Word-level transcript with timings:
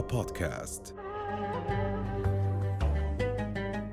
بودكاست 0.00 0.94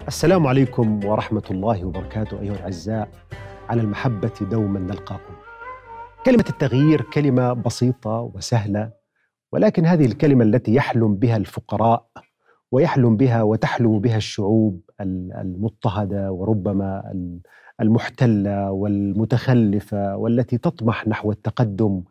السلام 0.08 0.48
عليكم 0.48 1.06
ورحمة 1.06 1.44
الله 1.52 1.86
وبركاته 1.86 2.42
أيها 2.42 2.54
الأعزاء 2.54 3.10
على 3.70 3.82
المحبة 3.82 4.32
دوما 4.42 4.80
نلقاكم. 4.80 5.34
كلمة 6.26 6.46
التغيير 6.50 7.02
كلمة 7.02 7.54
بسيطة 7.54 8.32
وسهلة 8.36 8.92
ولكن 9.52 9.86
هذه 9.86 10.06
الكلمة 10.06 10.44
التي 10.44 10.74
يحلم 10.76 11.16
بها 11.16 11.38
الفقراء 11.38 12.08
ويحلم 12.72 13.18
بها 13.18 13.44
وتحلم 13.44 14.00
بها 14.00 14.18
الشعوب 14.18 14.82
المضطهدة 15.02 16.32
وربما 16.32 17.14
المحتلة 17.82 18.72
والمتخلفة 18.72 20.18
والتي 20.18 20.58
تطمح 20.58 21.08
نحو 21.08 21.32
التقدم 21.32 22.04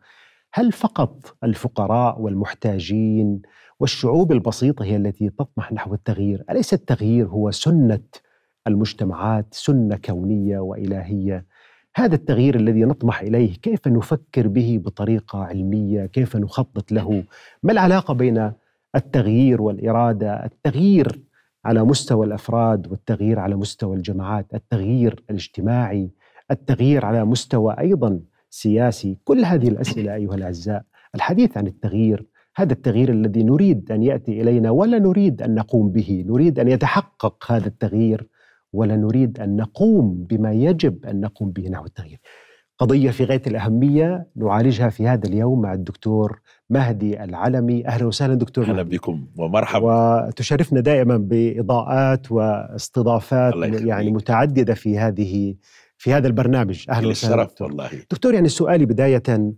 هل 0.53 0.71
فقط 0.71 1.35
الفقراء 1.43 2.21
والمحتاجين 2.21 3.41
والشعوب 3.81 4.31
البسيطة 4.31 4.85
هي 4.85 4.95
التي 4.95 5.29
تطمح 5.29 5.73
نحو 5.73 5.93
التغيير. 5.93 6.43
أليس 6.49 6.73
التغيير 6.73 7.27
هو 7.27 7.51
سنة 7.51 7.99
المجتمعات 8.67 9.45
سنة 9.51 9.95
كونية 9.95 10.59
وإلهية؟ 10.59 11.45
هذا 11.95 12.15
التغيير 12.15 12.55
الذي 12.55 12.83
نطمح 12.83 13.21
إليه 13.21 13.53
كيف 13.55 13.87
نفكر 13.87 14.47
به 14.47 14.81
بطريقة 14.85 15.43
علمية؟ 15.43 16.05
كيف 16.05 16.37
نخطط 16.37 16.91
له؟ 16.91 17.23
ما 17.63 17.71
العلاقة 17.71 18.13
بين 18.13 18.51
التغيير 18.95 19.61
والإرادة؟ 19.61 20.45
التغيير 20.45 21.21
على 21.65 21.83
مستوى 21.83 22.25
الأفراد 22.25 22.87
والتغيير 22.87 23.39
على 23.39 23.55
مستوى 23.55 23.95
الجماعات 23.95 24.53
التغيير 24.53 25.23
الاجتماعي 25.29 26.11
التغيير 26.51 27.05
على 27.05 27.25
مستوى 27.25 27.75
أيضا 27.79 28.19
سياسي. 28.49 29.17
كل 29.23 29.45
هذه 29.45 29.67
الأسئلة 29.67 30.15
أيها 30.15 30.35
الأعزاء 30.35 30.83
الحديث 31.15 31.57
عن 31.57 31.67
التغيير 31.67 32.25
هذا 32.55 32.73
التغيير 32.73 33.11
الذي 33.11 33.43
نريد 33.43 33.91
أن 33.91 34.03
يأتي 34.03 34.41
إلينا 34.41 34.69
ولا 34.71 34.99
نريد 34.99 35.41
أن 35.41 35.55
نقوم 35.55 35.91
به. 35.91 36.25
نريد 36.27 36.59
أن 36.59 36.67
يتحقق 36.67 37.51
هذا 37.51 37.67
التغيير 37.67 38.27
ولا 38.73 38.95
نريد 38.95 39.39
أن 39.39 39.55
نقوم 39.55 40.25
بما 40.29 40.51
يجب 40.51 41.05
أن 41.05 41.21
نقوم 41.21 41.51
به 41.51 41.69
نحو 41.69 41.85
التغيير. 41.85 42.19
قضية 42.77 43.11
في 43.11 43.23
غاية 43.23 43.41
الأهمية 43.47 44.27
نعالجها 44.35 44.89
في 44.89 45.07
هذا 45.07 45.27
اليوم 45.27 45.61
مع 45.61 45.73
الدكتور 45.73 46.41
مهدي 46.69 47.23
العلمي. 47.23 47.87
أهلا 47.87 48.05
وسهلا 48.05 48.35
دكتور 48.35 48.65
أهلا 48.65 48.83
بكم 48.83 49.27
ومرحبا. 49.37 50.27
وتشرفنا 50.27 50.79
دائما 50.79 51.17
بإضاءات 51.17 52.31
واستضافات 52.31 53.53
يعني 53.55 54.11
متعددة 54.11 54.73
في 54.73 54.97
هذه 54.97 55.55
في 55.97 56.13
هذا 56.13 56.27
البرنامج. 56.27 56.85
أهلا 56.89 57.07
وسهلا 57.07 57.43
دكتور. 57.43 57.67
والله. 57.67 57.89
دكتور 58.11 58.33
يعني 58.33 58.49
سؤالي 58.49 58.85
بداية 58.85 59.53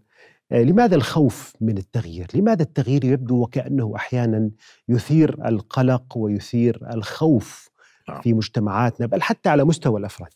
لماذا 0.53 0.95
الخوف 0.95 1.53
من 1.61 1.77
التغيير؟ 1.77 2.27
لماذا 2.33 2.63
التغيير 2.63 3.05
يبدو 3.05 3.41
وكأنه 3.41 3.93
أحيانا 3.95 4.51
يثير 4.89 5.47
القلق 5.47 6.17
ويثير 6.17 6.93
الخوف 6.93 7.69
نعم. 8.09 8.21
في 8.21 8.33
مجتمعاتنا 8.33 9.07
بل 9.07 9.21
حتى 9.21 9.49
على 9.49 9.63
مستوى 9.63 9.99
الأفراد؟ 9.99 10.33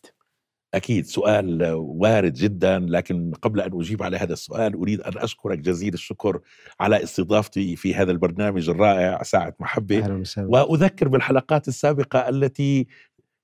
أكيد 0.74 1.06
سؤال 1.06 1.72
وارد 1.74 2.32
جدا 2.32 2.78
لكن 2.78 3.32
قبل 3.42 3.60
أن 3.60 3.80
أجيب 3.80 4.02
على 4.02 4.16
هذا 4.16 4.32
السؤال 4.32 4.74
أريد 4.74 5.00
أن 5.00 5.12
أشكرك 5.18 5.58
جزيل 5.58 5.94
الشكر 5.94 6.40
على 6.80 7.02
استضافتي 7.02 7.76
في 7.76 7.94
هذا 7.94 8.10
البرنامج 8.12 8.68
الرائع 8.68 9.22
أهلا 10.04 10.14
وسهلا. 10.14 10.48
وأذكر 10.48 11.08
بالحلقات 11.08 11.68
السابقة 11.68 12.28
التي 12.28 12.86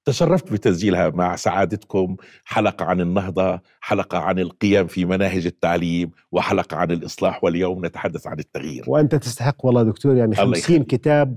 تشرفت 0.05 0.53
بتسجيلها 0.53 1.11
مع 1.11 1.37
سعادتكم 1.37 2.17
حلقة 2.45 2.85
عن 2.85 3.01
النهضة 3.01 3.61
حلقة 3.81 4.19
عن 4.19 4.39
القيم 4.39 4.87
في 4.87 5.05
مناهج 5.05 5.47
التعليم 5.47 6.11
وحلقة 6.33 6.77
عن 6.77 6.91
الإصلاح 6.91 7.45
واليوم 7.45 7.87
نتحدث 7.87 8.27
عن 8.27 8.39
التغيير. 8.39 8.85
وأنت 8.87 9.15
تستحق 9.15 9.67
والله 9.67 9.83
دكتور 9.83 10.17
يعني 10.17 10.37
خمسين 10.37 10.85
كتاب 10.85 11.37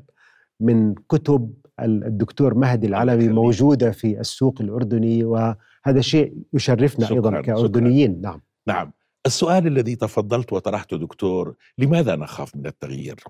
من 0.60 0.96
كتب 0.96 1.54
الدكتور 1.82 2.54
مهدي 2.54 2.88
العلوي 2.88 3.30
موجودة 3.30 3.92
في 3.92 4.20
السوق 4.20 4.62
الأردني 4.62 5.24
وهذا 5.24 6.02
شيء 6.02 6.34
يشرفنا 6.54 7.06
شكرا 7.06 7.16
أيضا 7.16 7.42
كأردنيين. 7.42 8.12
شكرا. 8.12 8.32
نعم. 8.32 8.42
نعم. 8.68 8.92
السؤال 9.26 9.68
الذي 9.68 9.96
تفضلت 9.96 10.54
وطرحته 10.54 10.98
دكتور 10.98 11.56
لماذا 11.78 12.16
نخاف 12.16 12.56
من 12.56 12.66
التغيير؟ 12.66 13.24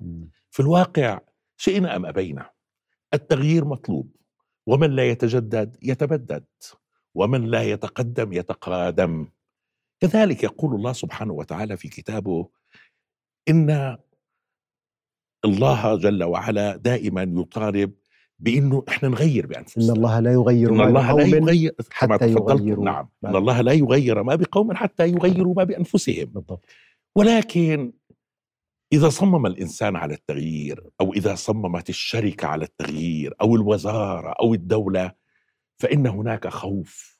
في 0.51 0.59
الواقع 0.59 1.19
شئنا 1.57 1.95
أم 1.95 2.05
أبينا؟ 2.05 2.49
التغيير 3.13 3.65
مطلوب. 3.65 4.11
ومن 4.67 4.91
لا 4.91 5.09
يتجدد 5.09 5.77
يتبدد 5.83 6.45
ومن 7.15 7.45
لا 7.45 7.63
يتقدم 7.63 8.33
يتقادم. 8.33 9.27
كذلك 9.99 10.43
يقول 10.43 10.75
الله 10.75 10.93
سبحانه 10.93 11.33
وتعالى 11.33 11.77
في 11.77 11.87
كتابه 11.87 12.49
إن 13.49 13.97
الله 15.45 15.95
جل 15.95 16.23
وعلا 16.23 16.75
دائما 16.75 17.41
يطالب 17.41 17.93
بإنه 18.39 18.83
إحنا 18.89 19.09
نغير 19.09 19.47
بأنفسنا. 19.47 19.83
ان 19.85 19.89
الله 19.97 20.19
لا 20.19 20.33
يغير 20.33 20.69
إن 20.69 20.81
الله 20.81 21.17
لا 21.17 21.25
يغير 21.25 21.75
حتى 21.91 22.31
يغيروا 22.31 22.85
نعم. 22.85 23.09
إن 23.25 23.35
الله 23.35 23.61
لا 23.61 23.71
يغير 23.71 24.23
ما 24.23 24.35
بقوم 24.35 24.73
حتى 24.73 25.07
يغيروا 25.07 25.53
ما 25.57 25.63
بأنفسهم. 25.63 26.25
بالضبط. 26.25 26.65
ولكن 27.15 27.93
إذا 28.93 29.09
صمم 29.09 29.45
الإنسان 29.45 29.95
على 29.95 30.13
التغيير 30.13 30.89
أو 31.01 31.13
إذا 31.13 31.35
صممت 31.35 31.89
الشركة 31.89 32.47
على 32.47 32.65
التغيير 32.65 33.33
أو 33.41 33.55
الوزارة 33.55 34.35
أو 34.41 34.53
الدولة 34.53 35.11
فإن 35.77 36.07
هناك 36.07 36.47
خوف 36.47 37.17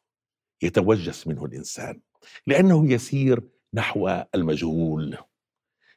يتوجس 0.62 1.28
منه 1.28 1.46
الإنسان 1.46 2.00
لأنه 2.48 2.92
يسير 2.94 3.44
نحو 3.74 4.24
المجهول. 4.36 5.18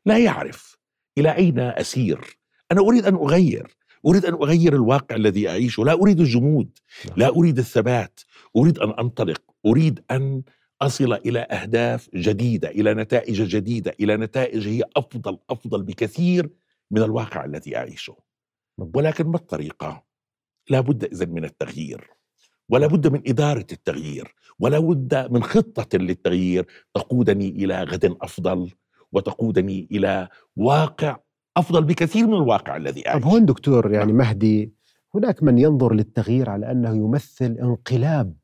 لا 0.06 0.18
يعرف 0.18 0.78
إلى 1.18 1.36
أين 1.36 1.58
أسير. 1.58 2.38
أنا 2.72 2.80
أريد 2.80 3.06
أن 3.06 3.14
أغير 3.14 3.76
أريد 4.06 4.24
أن 4.24 4.34
أغير 4.34 4.74
الواقع 4.74 5.16
الذي 5.16 5.48
أعيشه. 5.48 5.84
لا 5.84 5.92
أريد 5.92 6.20
الجمود 6.20 6.78
لا 7.16 7.28
أريد 7.28 7.58
الثبات. 7.58 8.20
أريد 8.56 8.78
أن 8.78 8.90
أنطلق. 8.90 9.42
أريد 9.66 10.04
أن 10.10 10.42
اصل 10.82 11.12
إلى 11.12 11.40
أهداف 11.40 12.08
جديدة 12.14 12.68
إلى 12.68 12.94
نتائج 12.94 13.42
جديدة 13.42 13.94
إلى 14.00 14.16
نتائج 14.16 14.68
هي 14.68 14.82
أفضل 14.96 15.38
أفضل 15.50 15.82
بكثير 15.82 16.50
من 16.90 17.02
الواقع 17.02 17.44
الذي 17.44 17.76
أعيشه. 17.76 18.16
ولكن 18.78 19.26
ما 19.26 19.36
الطريقة؟ 19.36 20.02
لا 20.70 20.80
بد 20.80 21.04
اذا 21.04 21.26
من 21.26 21.44
التغيير. 21.44 22.10
ولا 22.68 22.86
بد 22.86 23.06
من 23.12 23.22
إدارة 23.26 23.66
التغيير. 23.72 24.34
ولا 24.58 24.78
بد 24.78 25.28
من 25.30 25.42
خطة 25.42 25.98
للتغيير 25.98 26.66
تقودني 26.94 27.48
إلى 27.48 27.82
غد 27.82 28.16
أفضل 28.22 28.70
وتقودني 29.12 29.88
إلى 29.90 30.28
واقع 30.56 31.16
أفضل 31.56 31.84
بكثير 31.84 32.26
من 32.26 32.34
الواقع 32.34 32.76
الذي 32.76 33.08
أعيشه. 33.08 33.22
طب 33.22 33.30
هون 33.30 33.46
دكتور 33.46 33.92
يعني 33.92 34.12
نعم. 34.12 34.16
مهدي 34.16 34.72
هناك 35.14 35.42
من 35.42 35.58
ينظر 35.58 35.94
للتغيير 35.94 36.50
على 36.50 36.70
أنه 36.70 36.96
يمثل 36.96 37.58
انقلاب 37.62 38.34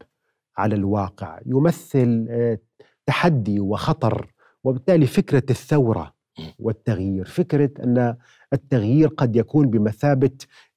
على 0.58 0.74
الواقع 0.74 1.40
يمثل 1.46 2.26
آه، 2.30 2.58
تحدي 3.06 3.60
وخطر 3.60 4.32
وبالتالي 4.64 5.06
فكرة 5.06 5.42
الثورة 5.50 6.14
والتغيير 6.58 7.24
فكرة 7.24 7.70
أن 7.84 8.16
التغيير 8.52 9.08
قد 9.08 9.36
يكون 9.36 9.70
بمثابة 9.70 10.30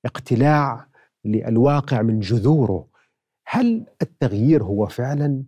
اقتلاع 0.05 0.87
للواقع 1.25 2.01
من 2.01 2.19
جذوره. 2.19 2.87
هل 3.47 3.85
التغيير 4.01 4.63
هو 4.63 4.87
فعلا 4.87 5.43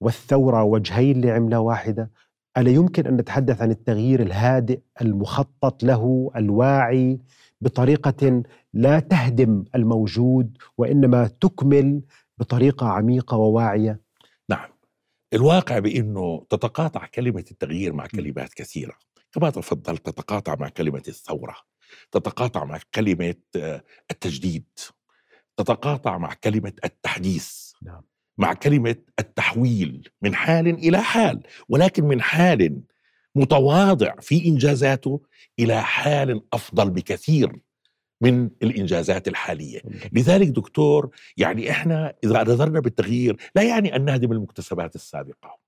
والثورة 0.00 0.62
وجهين 0.62 1.20
لعملة 1.20 1.60
واحدة؟ 1.60 2.10
ألا 2.58 2.70
يمكن 2.70 3.06
أن 3.06 3.16
نتحدث 3.16 3.62
عن 3.62 3.70
التغيير 3.70 4.22
الهادئ 4.22 4.80
المخطط 5.00 5.82
له 5.82 6.30
الواعي 6.36 7.18
بطريقة 7.60 8.42
لا 8.74 9.00
تهدم 9.00 9.64
الموجود 9.74 10.56
وإنما 10.78 11.26
تكمل 11.26 12.02
بطريقة 12.38 12.86
عميقة 12.86 13.36
وواعية؟ 13.36 14.00
نعم. 14.48 14.68
الواقع 15.32 15.78
بإنه 15.78 16.46
تتقاطع 16.50 17.06
كلمة 17.06 17.44
التغيير 17.50 17.92
مع 17.92 18.06
كلمات 18.06 18.54
كثيرة. 18.54 18.94
كما 19.32 19.50
تفضلت 19.50 20.06
تتقاطع 20.06 20.56
مع 20.60 20.68
كلمة 20.68 21.02
الثورة. 21.08 21.56
تتقاطع 22.12 22.64
مع 22.64 22.80
كلمة 22.94 23.34
آه، 23.56 23.84
التجديد. 24.10 24.64
تتقاطع 25.56 26.18
مع 26.18 26.34
كلمة 26.34 26.72
التحديث. 26.84 27.72
نعم. 27.82 28.02
مع 28.38 28.52
كلمة 28.52 28.96
التحويل 29.18 30.08
من 30.22 30.34
حال 30.34 30.68
إلى 30.68 31.02
حال. 31.02 31.42
ولكن 31.68 32.04
من 32.04 32.22
حال 32.22 32.82
متواضع 33.34 34.14
في 34.20 34.46
إنجازاته 34.46 35.22
إلى 35.58 35.82
حال 35.82 36.42
أفضل 36.52 36.90
بكثير. 36.90 37.60
من 38.20 38.50
الإنجازات 38.62 39.28
الحالية. 39.28 39.80
لذلك 40.12 40.48
دكتور 40.48 41.10
يعني 41.36 41.70
إحنا 41.70 42.14
إذا 42.24 42.42
نظرنا 42.42 42.80
بالتغيير 42.80 43.36
لا 43.54 43.62
يعني 43.62 43.96
أن 43.96 44.04
نهدم 44.04 44.32
المكتسبات 44.32 44.94
السابقة. 44.94 45.58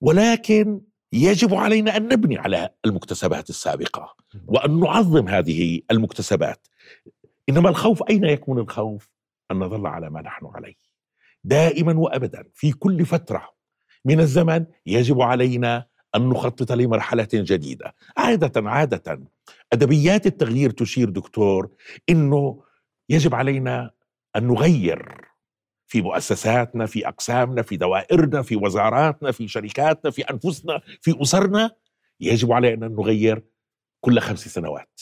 ولكن 0.00 0.80
يجب 1.12 1.54
علينا 1.54 1.96
أن 1.96 2.02
نبني 2.02 2.38
على 2.38 2.68
المكتسبات 2.84 3.50
السابقة 3.50 4.16
وأن 4.46 4.80
نعظم 4.80 5.28
هذه 5.28 5.80
المكتسبات. 5.90 6.66
إنما 7.48 7.68
الخوف 7.68 8.02
أين 8.02 8.24
يكون 8.24 8.58
الخوف؟ 8.58 9.10
أن 9.50 9.56
نظل 9.56 9.86
على 9.86 10.10
ما 10.10 10.22
نحن 10.22 10.46
عليه. 10.46 10.74
دائما 11.44 11.98
وابدا 11.98 12.44
في 12.54 12.72
كل 12.72 13.06
فترة 13.06 13.48
من 14.04 14.20
الزمن 14.20 14.66
يجب 14.86 15.20
علينا 15.20 15.86
أن 16.14 16.28
نخطط 16.28 16.72
لمرحلة 16.72 17.28
جديدة. 17.34 17.94
عادة 18.16 18.70
عادة. 18.70 19.20
أدبيات 19.72 20.26
التغيير 20.26 20.70
تشير 20.70 21.10
دكتور 21.10 21.70
إنه 22.08 22.62
يجب 23.08 23.34
علينا 23.34 23.90
أن 24.36 24.46
نغير 24.46 25.24
في 25.86 26.02
مؤسساتنا 26.02 26.86
في 26.86 27.08
أقسامنا 27.08 27.62
في 27.62 27.76
دوائرنا 27.76 28.42
في 28.42 28.56
وزاراتنا 28.56 29.32
في 29.32 29.48
شركاتنا 29.48 30.10
في 30.10 30.22
أنفسنا 30.22 30.80
في 31.00 31.22
أسرنا 31.22 31.70
يجب 32.20 32.52
علينا 32.52 32.86
أن 32.86 32.92
نغير 32.92 33.42
كل 34.00 34.20
خمس 34.20 34.48
سنوات 34.48 35.00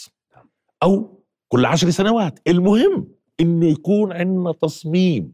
أو 0.82 1.24
كل 1.48 1.66
عشر 1.66 1.90
سنوات. 1.90 2.40
المهم 2.48 3.08
انه 3.40 3.66
يكون 3.66 4.12
عندنا 4.12 4.52
تصميم 4.52 5.32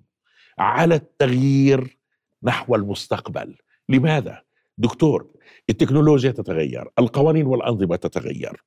على 0.58 0.94
التغيير 0.94 1.98
نحو 2.42 2.74
المستقبل. 2.74 3.56
لماذا؟ 3.88 4.42
دكتور 4.78 5.26
التكنولوجيا 5.70 6.30
تتغير 6.30 6.84
القوانين 6.98 7.46
والأنظمة 7.46 7.96
تتغير 7.96 8.64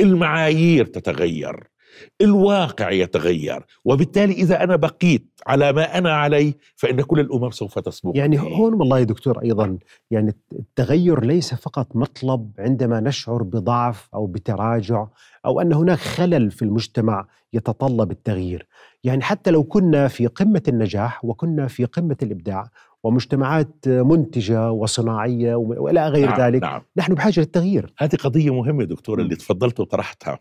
المعايير 0.00 0.86
تتغير. 0.86 1.64
الواقع 2.20 2.90
يتغير 2.90 3.66
وبالتالي 3.84 4.32
إذا 4.32 4.64
أنا 4.64 4.76
بقيت 4.76 5.40
على 5.46 5.72
ما 5.72 5.98
أنا 5.98 6.12
عليه 6.12 6.54
فإن 6.76 7.00
كل 7.02 7.20
الأمم 7.20 7.50
سوف 7.50 7.78
تسبق 7.78 8.12
يعني 8.14 8.40
هون 8.40 8.74
والله 8.74 8.98
يا 8.98 9.04
دكتور 9.04 9.42
أيضا 9.42 9.78
يعني 10.10 10.34
التغير 10.52 11.24
ليس 11.24 11.54
فقط 11.54 11.96
مطلب 11.96 12.50
عندما 12.58 13.00
نشعر 13.00 13.42
بضعف 13.42 14.08
أو 14.14 14.26
بتراجع 14.26 15.06
أو 15.46 15.60
أن 15.60 15.72
هناك 15.72 15.98
خلل 15.98 16.50
في 16.50 16.62
المجتمع 16.62 17.26
يتطلب 17.52 18.10
التغيير. 18.10 18.66
يعني 19.04 19.22
حتى 19.22 19.50
لو 19.50 19.64
كنا 19.64 20.08
في 20.08 20.26
قمة 20.26 20.62
النجاح 20.68 21.24
وكنا 21.24 21.68
في 21.68 21.84
قمة 21.84 22.16
الإبداع 22.22 22.70
ومجتمعات 23.02 23.74
منتجة 23.86 24.70
وصناعية 24.70 25.54
وإلى 25.54 26.08
غير 26.08 26.28
نعم 26.28 26.40
ذلك 26.40 26.62
نعم. 26.62 26.82
نحن 26.96 27.14
بحاجة 27.14 27.40
للتغيير. 27.40 27.92
هذه 27.98 28.16
قضية 28.16 28.54
مهمة 28.54 28.84
دكتور 28.84 29.20
اللي 29.20 29.36
تفضلت 29.36 29.80
وطرحتها. 29.80 30.38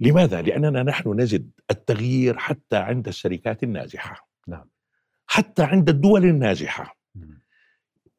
لماذا؟ 0.00 0.42
لأننا 0.42 0.82
نحن 0.82 1.20
نجد 1.20 1.50
التغيير 1.70 2.38
حتى 2.38 2.76
عند 2.76 3.08
الشركات 3.08 3.62
الناجحة. 3.62 4.28
نعم. 4.48 4.70
حتى 5.26 5.62
عند 5.62 5.88
الدول 5.88 6.24
الناجحة. 6.24 7.00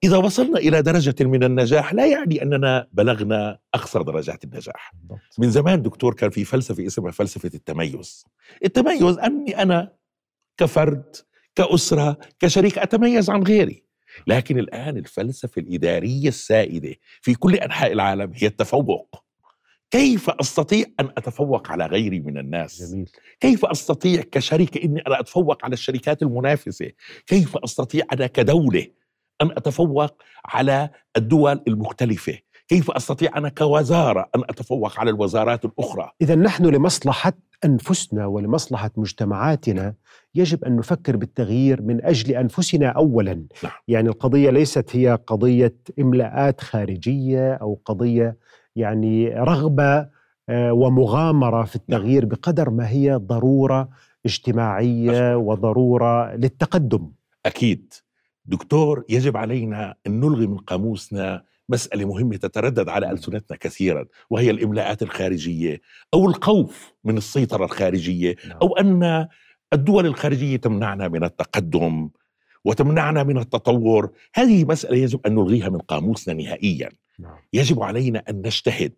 إذا 0.04 0.18
وصلنا 0.18 0.58
إلى 0.58 0.82
درجة 0.82 1.16
من 1.24 1.44
النجاح 1.44 1.94
لا 1.94 2.08
يعني 2.08 2.42
أننا 2.42 2.88
بلغنا 2.92 3.60
أقصر 3.74 4.02
درجات 4.02 4.44
النجاح. 4.44 4.94
من 5.38 5.52
زمان 5.52 5.82
دكتور 5.82 6.14
كان 6.14 6.30
في 6.30 6.46
فلسفة 6.46 6.88
اسمها 6.88 7.12
فلسفة 7.12 7.52
التميز. 7.54 8.26
التميز 8.66 9.18
أني 9.18 9.62
أنا 9.62 9.94
كفرد 10.58 11.16
كأسرة 11.56 12.18
كشريك 12.40 12.78
أتميز 12.78 13.30
عن 13.30 13.44
غيري. 13.44 13.86
لكن 14.28 14.60
الآن 14.60 14.98
الفلسفة 14.98 15.62
الإدارية 15.62 16.28
السائدة 16.28 16.96
في 17.22 17.36
كل 17.36 17.56
أنحاء 17.56 17.92
العالم 17.92 18.32
هي 18.36 18.48
التفوق. 18.48 19.26
كيف 19.92 20.30
أستطيع 20.30 20.86
أن 21.00 21.10
أتفوق 21.18 21.72
على 21.72 21.86
غيري 21.86 22.20
من 22.20 22.38
الناس؟ 22.38 22.84
جميل. 22.84 23.10
كيف 23.40 23.66
أستطيع 23.66 24.22
كشركه 24.32 24.84
إني 24.84 25.02
أنا 25.08 25.20
أتفوق 25.20 25.66
على 25.66 25.74
الشركات 25.74 26.22
المنافسة؟ 26.22 26.92
كيف 27.28 27.58
أستطيع 27.58 28.06
أنا 28.14 28.28
كدولة 28.28 28.88
أن 29.42 29.52
أتفوق 29.52 30.16
على 30.46 30.90
الدول 31.18 31.62
المختلفة؟ 31.68 32.38
كيف 32.68 32.92
أستطيع 32.92 33.38
أنا 33.38 33.50
كوزارة 33.50 34.30
أن 34.36 34.42
أتفوق 34.50 35.00
على 35.00 35.10
الوزارات 35.10 35.66
الأخرى؟ 35.66 36.12
إذا 36.22 36.36
نحن 36.36 36.66
لمصلحة 36.66 37.34
أنفسنا 37.66 38.26
ولمصلحة 38.26 38.92
مجتمعاتنا 38.98 39.94
يجب 40.36 40.64
أن 40.64 40.76
نفكر 40.76 41.16
بالتغيير 41.16 41.82
من 41.82 42.06
أجل 42.06 42.36
أنفسنا 42.36 42.90
اولا. 42.90 43.34
نعم. 43.64 43.72
يعني 43.88 44.10
القضية 44.10 44.50
ليست 44.50 44.96
هي 44.96 45.20
قضية 45.28 45.76
املاءات 46.00 46.62
خارجية 46.62 47.54
أو 47.54 47.82
قضية 47.86 48.38
يعني 48.76 49.30
رغبة 49.30 50.08
آه، 50.50 50.74
ومغامرة 50.74 51.64
في 51.64 51.80
نعم. 51.90 52.00
التغيير 52.00 52.26
بقدر 52.26 52.70
ما 52.70 52.90
هي 52.90 53.16
ضرورة 53.16 53.90
اجتماعية 54.26 55.38
وضرورة 55.38 56.36
للتقدم. 56.36 57.12
أكيد. 57.46 57.94
دكتور 58.46 59.04
يجب 59.10 59.38
علينا 59.38 59.96
أن 60.08 60.20
نلغي 60.20 60.48
من 60.48 60.58
قاموسنا 60.58 61.44
مسألة 61.70 62.06
مهمة 62.06 62.36
تتردد 62.36 62.90
على 62.90 63.12
ألسنتنا 63.12 63.58
كثيرا 63.58 64.06
وهي 64.30 64.52
الإملاءات 64.52 65.02
الخارجية 65.02 65.82
أو 66.14 66.30
الخوف 66.30 66.94
من 67.04 67.18
السيطرة 67.18 67.66
الخارجية 67.66 68.36
نعم. 68.48 68.58
أو 68.62 68.78
أن 68.78 69.28
الدول 69.74 70.06
الخارجية 70.06 70.58
تمنعنا 70.58 71.08
من 71.08 71.24
التقدم. 71.24 72.10
وتمنعنا 72.66 73.24
من 73.24 73.38
التطور 73.38 74.12
هذه 74.36 74.66
مسألة 74.66 74.98
يجب 74.98 75.28
أن 75.28 75.36
نلغيها 75.36 75.70
من 75.70 75.80
قاموسنا 75.80 76.34
نهائيا 76.34 76.90
نعم. 77.20 77.38
يجب 77.54 77.84
علينا 77.84 78.24
أن 78.30 78.36
نجتهد 78.36 78.94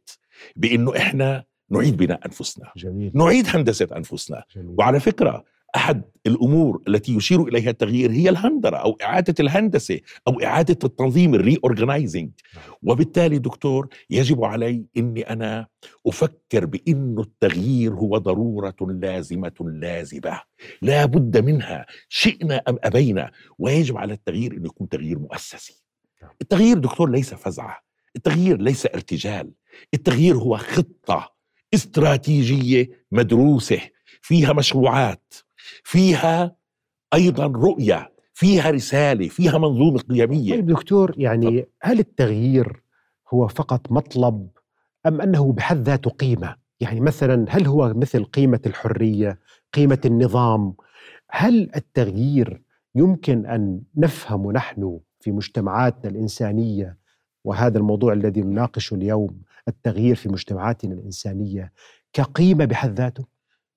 بأنه 0.56 0.98
إحنا 0.98 1.44
نعيد 1.70 1.98
بناء 1.98 2.26
أنفسنا 2.26 2.72
جميل. 2.78 3.12
نعيد 3.16 3.46
هندسة 3.48 3.88
أنفسنا 3.98 4.44
جميل. 4.56 4.76
وعلى 4.78 5.00
فكرة 5.00 5.44
أحد 5.76 6.04
الأمور 6.28 6.82
التي 6.88 7.16
يشير 7.16 7.48
إليها 7.48 7.70
التغيير 7.70 8.12
هي 8.12 8.30
الهندرة 8.30 8.78
أو 8.78 8.98
إعادة 9.04 9.34
الهندسة 9.40 10.00
أو 10.28 10.42
إعادة 10.42 10.78
التنظيم 10.84 11.36
ال 11.36 11.58
reorganizing 11.64 12.32
نعم. 12.56 12.64
وبالتالي 12.84 13.40
دكتور 13.40 13.88
يجب 14.10 14.44
علي 14.44 14.86
إني 14.98 15.22
أنا 15.22 15.68
أفكر 16.08 16.66
بانه 16.66 17.22
التغيير 17.22 17.94
هو 17.94 18.18
ضرورة 18.18 18.76
لازمة 18.82 19.54
لازبة. 19.62 20.42
لا 20.82 21.06
بد 21.06 21.38
منها 21.38 21.86
شئنا 22.10 22.62
أم 22.70 22.78
أبينا. 22.84 23.32
ويجب 23.60 23.98
على 23.98 24.14
التغيير 24.14 24.54
انه 24.54 24.66
يكون 24.66 24.90
تغيير 24.90 25.20
مؤسسي. 25.20 25.84
نعم. 26.22 26.32
التغيير 26.42 26.78
دكتور 26.78 27.10
ليس 27.10 27.34
فزعة. 27.34 27.84
التغيير 28.16 28.62
ليس 28.62 28.86
ارتجال. 28.86 29.52
التغيير 29.94 30.36
هو 30.36 30.58
خطة 30.58 31.34
استراتيجية 31.74 32.90
مدروسة 33.12 33.80
فيها 34.22 34.54
مشروعات. 34.54 35.34
فيها 35.84 36.56
أيضا 37.14 37.46
رؤية 37.48 38.14
فيها 38.34 38.70
رسالة 38.70 39.28
فيها 39.28 39.58
منظومة 39.58 40.00
قيمية. 40.00 40.54
طيب 40.54 40.66
دكتور 40.66 41.14
يعني 41.18 41.66
هل 41.82 42.00
التغيير 42.00 42.84
هو 43.34 43.48
فقط 43.48 43.92
مطلب 43.92 44.50
أم 45.06 45.22
أنه 45.22 45.52
بحد 45.52 45.78
ذاته 45.78 46.10
قيمة؟ 46.10 46.56
يعني 46.80 47.00
مثلا 47.00 47.46
هل 47.50 47.68
هو 47.68 47.94
مثل 47.94 48.24
قيمة 48.24 48.60
الحرية 48.66 49.40
قيمة 49.74 50.00
النظام؟ 50.06 50.74
هل 51.30 51.72
التغيير 51.76 52.62
يمكن 52.96 53.46
أن 53.46 53.82
نفهم 53.96 54.52
نحن 54.52 55.00
في 55.20 55.32
مجتمعاتنا 55.32 56.12
الإنسانية؟ 56.12 56.98
وهذا 57.44 57.78
الموضوع 57.78 58.14
الذي 58.14 58.42
نناقشه 58.42 58.96
اليوم 58.96 59.42
التغيير 59.68 60.16
في 60.16 60.30
مجتمعاتنا 60.30 60.94
الإنسانية 60.94 61.72
كقيمة 62.14 62.66
بحد 62.66 62.98
ذاته؟ 62.98 63.33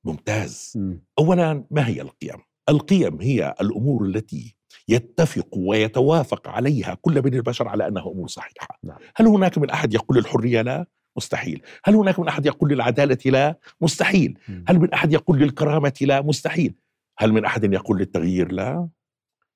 ممتاز. 0.07 0.73
م. 0.77 0.95
اولا 1.19 1.65
ما 1.71 1.87
هي 1.87 2.01
القيم؟ 2.01 2.39
القيم 2.69 3.21
هي 3.21 3.55
الأمور 3.61 4.05
التي 4.05 4.57
يتفق 4.89 5.49
ويتوافق 5.53 6.49
عليها 6.49 6.97
كل 7.01 7.23
بني 7.23 7.37
البشر 7.37 7.69
على 7.69 7.89
أنها 7.89 8.03
أمور 8.03 8.29
صحيحة. 8.29 8.79
نعم. 8.85 8.99
هل 9.17 9.27
هناك 9.27 9.59
من 9.59 9.71
أحد 9.71 9.95
يقول 9.95 10.19
الحريه 10.19 10.63
لا؟ 10.63 10.87
مستحيل. 11.17 11.63
هل 11.85 11.95
هناك 11.95 12.19
من 12.19 12.29
أحد 12.29 12.47
يقول 12.47 12.71
للعدالة 12.71 13.19
لا؟ 13.27 13.59
مستحيل. 13.81 14.39
م. 14.49 14.65
هل 14.69 14.79
من 14.79 14.93
أحد 14.93 15.13
يقول 15.13 15.39
للكرامة 15.39 15.93
لا؟ 16.01 16.23
مستحيل. 16.23 16.75
هل 17.19 17.33
من 17.33 17.45
أحد 17.45 17.73
يقول 17.73 17.99
للتغيير 17.99 18.53
لا؟ 18.53 18.89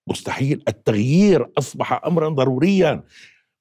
مستحيل. 0.09 0.63
التغيير 0.69 1.51
أصبح 1.59 2.05
امرا 2.07 2.29
ضروريا. 2.29 3.03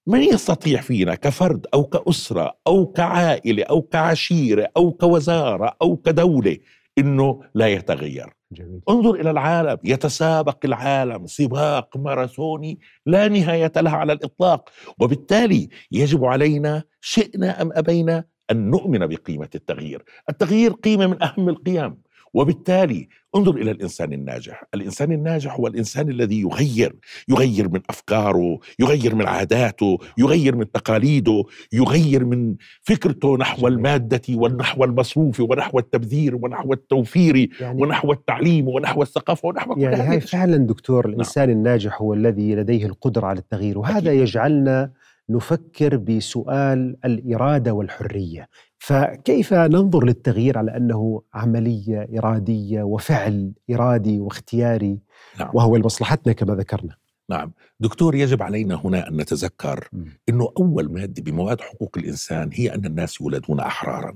من 0.08 0.24
يستطيع 0.24 0.82
فينا 0.82 1.16
كفرد 1.16 1.68
أو 1.74 1.84
كأسرة 1.84 2.58
أو 2.68 2.86
كعائلة 2.86 3.64
أو 3.64 3.82
كعشيرة 3.82 4.72
أو 4.78 4.92
كوزارة 4.92 5.78
أو 5.82 5.98
كدولة 5.98 6.58
إنه 7.00 7.42
لا 7.56 7.68
يتغير. 7.68 8.30
جميل. 8.52 8.82
انظر 8.90 9.14
إلى 9.16 9.32
العالم 9.32 9.78
يتسابق 9.84 10.58
العالم 10.66 11.28
سباق 11.28 11.98
ماراثوني 11.98 12.80
لا 13.06 13.28
نهاية 13.28 13.72
لها 13.76 13.98
على 13.98 14.14
الإطلاق. 14.14 14.70
وبالتالي 15.00 15.70
يجب 15.92 16.26
علينا 16.26 16.84
شئنا 17.02 17.62
أم 17.62 17.70
أبينا 17.74 18.24
أن 18.52 18.70
نؤمن 18.70 19.08
بقيمة 19.08 19.50
التغيير. 19.56 20.04
التغيير 20.30 20.72
قيمة 20.72 21.08
من 21.08 21.24
أهم 21.24 21.50
القيم. 21.50 21.98
وبالتالي 22.34 23.08
انظر 23.36 23.56
إلى 23.56 23.72
الإنسان 23.72 24.14
الناجح، 24.14 24.64
الإنسان 24.74 25.12
الناجح 25.12 25.56
هو 25.56 25.68
الإنسان 25.68 26.10
الذي 26.10 26.42
يغير، 26.42 26.96
يغير 27.28 27.70
من 27.70 27.82
أفكاره، 27.90 28.60
يغير 28.80 29.16
من 29.16 29.28
عاداته، 29.28 29.98
يغير 30.18 30.56
من 30.56 30.72
تقاليده، 30.72 31.44
يغير 31.74 32.26
من 32.26 32.56
فكرته 32.82 33.38
نحو 33.38 33.68
المادة 33.68 34.22
ونحو 34.30 34.84
المصروف 34.84 35.40
ونحو 35.40 35.80
التبذير 35.80 36.36
ونحو 36.36 36.74
التوفير 36.74 37.50
يعني 37.62 37.82
ونحو 37.82 38.12
التعليم 38.12 38.68
ونحو 38.68 39.02
الثقافة 39.02 39.48
ونحو 39.48 39.76
يعني 39.78 39.96
هاي 39.96 40.20
فعلا 40.20 40.58
دكتور 40.58 41.06
نعم. 41.08 41.14
الإنسان 41.14 41.48
نعم. 41.48 41.58
الناجح 41.58 42.02
هو 42.02 42.14
الذي 42.14 42.56
لديه 42.56 42.86
القدرة 42.86 43.28
على 43.28 43.40
التغيير 43.40 43.78
وهذا 43.80 44.10
أكيد. 44.10 44.22
يجعلنا 44.22 44.92
نفكر 45.30 45.98
بسؤال 45.98 46.96
الإرادة 47.06 47.74
والحرية 47.74 48.48
فكيف 48.80 49.54
ننظر 49.54 50.06
للتغيير 50.06 50.58
على 50.58 50.78
أنه 50.78 51.22
عمليه 51.34 52.08
اراديه 52.18 52.84
وفعل 52.84 53.54
إرادي 53.72 54.20
واختياري؟ 54.20 55.00
نعم. 55.40 55.50
وهو 55.54 55.76
لمصلحتنا 55.76 56.34
كما 56.34 56.56
ذكرنا. 56.56 56.96
نعم. 57.30 57.52
دكتور 57.80 58.16
يجب 58.16 58.44
علينا 58.44 58.76
هنا 58.86 59.08
أن 59.08 59.18
نتذكر 59.18 59.90
أنه 60.30 60.50
أول 60.60 60.94
مادة 60.94 61.24
بمواد 61.24 61.62
حقوق 61.62 61.98
الإنسان 61.98 62.50
هي 62.54 62.76
أن 62.76 62.86
الناس 62.86 63.22
يولدون 63.22 63.60
أحرارا. 63.60 64.16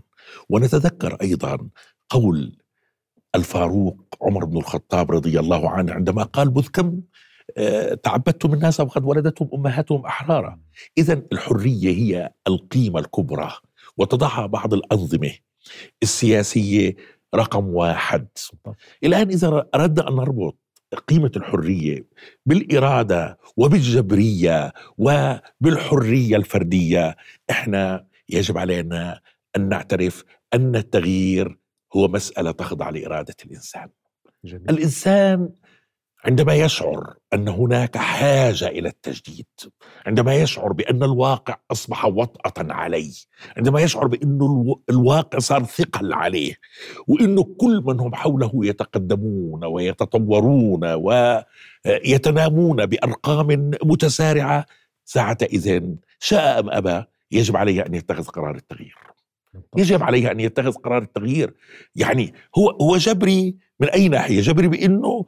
ونتذكر 0.49 1.17
أيضا 1.21 1.57
قول 2.09 2.57
الفاروق 3.35 3.97
عمر 4.21 4.45
بن 4.45 4.57
الخطاب 4.57 5.11
رضي 5.11 5.39
الله 5.39 5.69
عنه 5.69 5.93
عندما 5.93 6.23
قال 6.23 6.49
بذ 6.49 6.67
كم 6.67 7.01
آه، 7.57 7.93
تعبدتم 7.93 8.53
الناس 8.53 8.79
وقد 8.79 9.03
ولدتهم 9.05 9.49
أمهاتهم 9.53 10.05
أحرارا. 10.05 10.59
اذا 10.97 11.21
الحرية 11.31 11.89
هي 11.89 12.31
القيمة 12.47 12.99
الكبرى. 12.99 13.51
وتضعها 13.97 14.45
بعض 14.45 14.73
الأنظمة 14.73 15.31
السياسية 16.03 16.95
رقم 17.35 17.67
واحد. 17.67 18.27
الآن 19.03 19.29
إذا 19.29 19.69
أردنا 19.75 20.09
أن 20.09 20.15
نربط 20.15 20.57
قيمة 21.07 21.31
الحرية 21.35 22.05
بالإرادة 22.45 23.37
وبالجبرية 23.57 24.73
وبالحرية 24.97 26.35
الفردية. 26.35 27.15
إحنا 27.49 28.07
يجب 28.29 28.57
علينا 28.57 29.19
أن 29.55 29.69
نعترف 29.69 30.23
أن 30.53 30.75
التغيير 30.75 31.59
هو 31.95 32.07
مسألة 32.07 32.51
تخضع 32.51 32.89
لإرادة 32.89 33.35
الإنسان. 33.45 33.89
جميل. 34.45 34.69
الإنسان 34.69 35.49
عندما 36.25 36.55
يشعر 36.55 37.13
أن 37.33 37.47
هناك 37.47 37.97
حاجة 37.97 38.67
إلى 38.67 38.89
التجديد 38.89 39.45
عندما 40.05 40.35
يشعر 40.35 40.73
بأن 40.73 41.03
الواقع 41.03 41.57
أصبح 41.71 42.05
وطأة 42.05 42.73
عليه 42.73 43.13
عندما 43.57 43.81
يشعر 43.81 44.07
بانه 44.07 44.75
الواقع 44.89 45.39
صار 45.39 45.63
ثقل 45.63 46.13
عليه 46.13 46.55
وإنه 47.07 47.43
كل 47.43 47.83
من 47.85 47.99
هم 47.99 48.15
حوله 48.15 48.51
يتقدمون 48.55 49.65
ويتطورون 49.65 50.93
ويتنامون 51.85 52.85
بأرقام 52.85 53.71
متسارعة. 53.83 54.65
ساعة 55.05 55.37
إذن 55.41 55.95
شاء 56.19 56.59
أم 56.59 56.69
أبى 56.69 57.03
يجب 57.31 57.57
عليه 57.57 57.85
أن 57.85 57.93
يتخذ 57.93 58.23
قرار 58.23 58.55
التغيير. 58.55 58.95
يجب 59.77 60.03
عليه 60.03 60.31
أن 60.31 60.39
يتخذ 60.39 60.71
قرار 60.71 61.01
التغيير. 61.01 61.53
يعني 61.95 62.33
هو 62.57 62.69
هو 62.69 62.97
جبري 62.97 63.55
من 63.79 63.89
أي 63.89 64.07
ناحية؟ 64.07 64.41
جبري 64.41 64.67
بأنه 64.67 65.25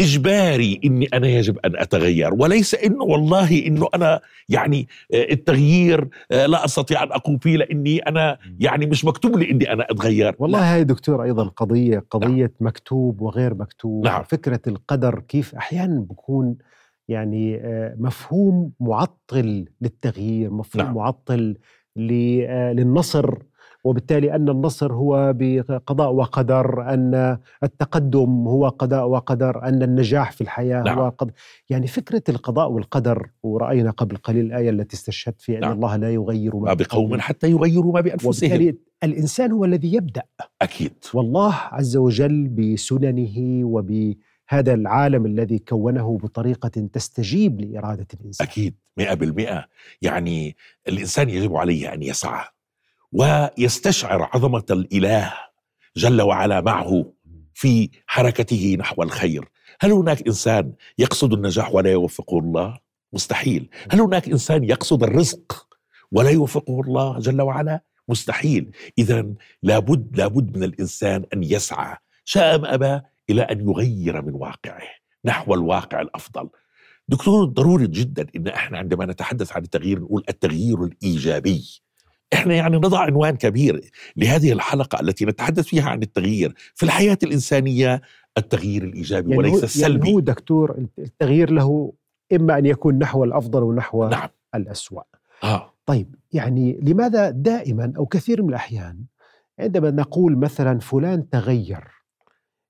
إجباري 0.00 0.80
إني 0.84 1.06
أنا 1.14 1.28
يجب 1.28 1.58
أن 1.58 1.76
أتغير 1.76 2.34
وليس 2.34 2.74
إنه 2.74 3.04
والله 3.04 3.66
إنه 3.66 3.88
أنا 3.94 4.20
يعني 4.48 4.88
آه، 5.14 5.32
التغيير 5.32 6.08
آه، 6.32 6.46
لا 6.46 6.64
أستطيع 6.64 7.02
أن 7.02 7.12
أقوم 7.12 7.38
فيه 7.38 7.56
لإني 7.56 7.98
أنا 7.98 8.38
يعني 8.58 8.86
مش 8.86 9.04
مكتوب 9.04 9.38
لي 9.38 9.50
إني 9.50 9.72
أنا 9.72 9.86
أتغير 9.90 10.34
والله 10.38 10.74
هاي 10.74 10.84
دكتور 10.84 11.22
أيضا 11.22 11.44
قضية 11.44 12.04
قضية 12.10 12.52
نعم. 12.60 12.68
مكتوب 12.68 13.20
وغير 13.20 13.54
مكتوب 13.54 14.04
نعم. 14.04 14.22
فكرة 14.22 14.60
القدر 14.66 15.20
كيف 15.20 15.54
أحيانا 15.54 16.00
بكون 16.00 16.56
يعني 17.08 17.56
آه، 17.56 17.94
مفهوم 17.98 18.72
معطل 18.80 19.64
للتغيير 19.80 20.50
مفهوم 20.50 20.84
نعم. 20.84 20.94
معطل 20.94 21.56
للنصر 21.96 23.38
وبالتالي 23.84 24.34
أن 24.34 24.48
النصر 24.48 24.92
هو 24.92 25.32
بقضاء 25.36 26.12
وقدر 26.12 26.94
أن 26.94 27.38
التقدم 27.62 28.48
هو 28.48 28.68
قضاء 28.68 29.08
وقدر 29.08 29.62
أن 29.64 29.82
النجاح 29.82 30.32
في 30.32 30.40
الحياة 30.40 30.82
نعم. 30.82 30.98
هو 30.98 31.08
قدر 31.08 31.32
يعني 31.70 31.86
فكرة 31.86 32.22
القضاء 32.28 32.70
والقدر 32.70 33.30
ورأينا 33.42 33.90
قبل 33.90 34.16
قليل 34.16 34.46
الآية 34.46 34.70
التي 34.70 34.96
استشهدت 34.96 35.40
فيها 35.40 35.60
نعم. 35.60 35.70
ان 35.70 35.76
الله 35.76 35.96
لا 35.96 36.10
يغير 36.10 36.56
ما 36.56 36.74
بقوم 36.74 37.20
حتى 37.20 37.50
يغيروا 37.50 37.92
ما 37.92 38.00
بأنفسهم. 38.00 38.50
وبالتالي 38.50 38.78
الإنسان 39.04 39.52
هو 39.52 39.64
الذي 39.64 39.94
يبدأ. 39.94 40.22
أكيد. 40.62 40.92
والله 41.14 41.54
عز 41.54 41.96
وجل 41.96 42.48
بسننه 42.48 43.66
وب 43.66 44.14
هذا 44.48 44.74
العالم 44.74 45.26
الذي 45.26 45.58
كونه 45.58 46.18
بطريقة 46.18 46.88
تستجيب 46.92 47.60
لإرادة 47.60 48.06
الإنسان. 48.20 48.46
أكيد 48.46 48.74
مئة 48.96 49.14
بالمئة. 49.14 49.64
يعني 50.02 50.56
الإنسان 50.88 51.30
يجب 51.30 51.56
عليه 51.56 51.94
أن 51.94 52.02
يسعى. 52.02 52.44
ويستشعر 53.14 54.22
عظمة 54.22 54.64
الإله 54.70 55.32
جل 55.96 56.22
وعلا 56.22 56.60
معه 56.60 57.12
في 57.54 57.90
حركته 58.06 58.76
نحو 58.78 59.02
الخير. 59.02 59.48
هل 59.80 59.92
هناك 59.92 60.26
إنسان 60.26 60.72
يقصد 60.98 61.32
النجاح 61.32 61.74
ولا 61.74 61.90
يوفقه 61.90 62.38
الله؟ 62.38 62.78
مستحيل. 63.12 63.68
هل 63.90 64.00
هناك 64.00 64.28
إنسان 64.28 64.64
يقصد 64.64 65.02
الرزق 65.02 65.66
ولا 66.12 66.30
يوفقه 66.30 66.80
الله 66.80 67.18
جل 67.18 67.42
وعلا؟ 67.42 67.80
مستحيل. 68.08 68.70
اذا 68.98 69.26
لابد 69.62 70.16
لابد 70.16 70.56
من 70.56 70.64
الإنسان 70.64 71.24
أن 71.34 71.42
يسعى. 71.42 71.96
شاء 72.24 72.54
أم 72.54 72.64
أبى 72.64 73.00
إلى 73.30 73.42
أن 73.42 73.68
يغير 73.68 74.22
من 74.22 74.34
واقعه 74.34 74.82
نحو 75.24 75.54
الواقع 75.54 76.00
الأفضل. 76.00 76.48
دكتور 77.08 77.44
ضروري 77.44 77.86
جدا 77.86 78.26
إن 78.36 78.48
إحنا 78.48 78.78
عندما 78.78 79.06
نتحدث 79.06 79.52
عن 79.52 79.62
التغيير 79.62 80.00
نقول 80.00 80.24
التغيير 80.28 80.84
الإيجابي. 80.84 81.83
إحنا 82.32 82.54
يعني 82.54 82.76
نضع 82.76 82.98
عنوان 82.98 83.36
كبير 83.36 83.90
لهذه 84.16 84.52
الحلقة 84.52 85.00
التي 85.00 85.24
نتحدث 85.24 85.64
فيها 85.64 85.90
عن 85.90 86.02
التغيير 86.02 86.54
في 86.74 86.82
الحياة 86.82 87.18
الإنسانية 87.22 88.00
التغيير 88.38 88.84
الإيجابي 88.84 89.30
يعني 89.30 89.38
وليس 89.38 89.64
السلبي 89.64 90.06
يعني 90.06 90.14
هو 90.14 90.20
دكتور 90.20 90.86
التغيير 90.98 91.50
له 91.50 91.92
إما 92.32 92.58
أن 92.58 92.66
يكون 92.66 92.98
نحو 92.98 93.24
الأفضل 93.24 93.62
ونحو 93.62 94.08
نعم. 94.08 94.28
الأسوأ 94.54 95.02
آه. 95.44 95.74
طيب 95.86 96.14
يعني 96.32 96.80
لماذا 96.82 97.30
دائما 97.30 97.92
أو 97.96 98.06
كثير 98.06 98.42
من 98.42 98.48
الأحيان 98.48 99.04
عندما 99.58 99.90
نقول 99.90 100.36
مثلا 100.36 100.78
فلان 100.78 101.28
تغير 101.30 101.84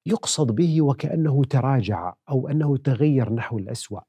يقصد 0.06 0.52
به 0.52 0.82
وكأنه 0.82 1.44
تراجع 1.44 2.14
أو 2.28 2.49
أنه 2.49 2.76
تغير 2.76 3.32
نحو 3.32 3.58
الأسوأ 3.58 4.00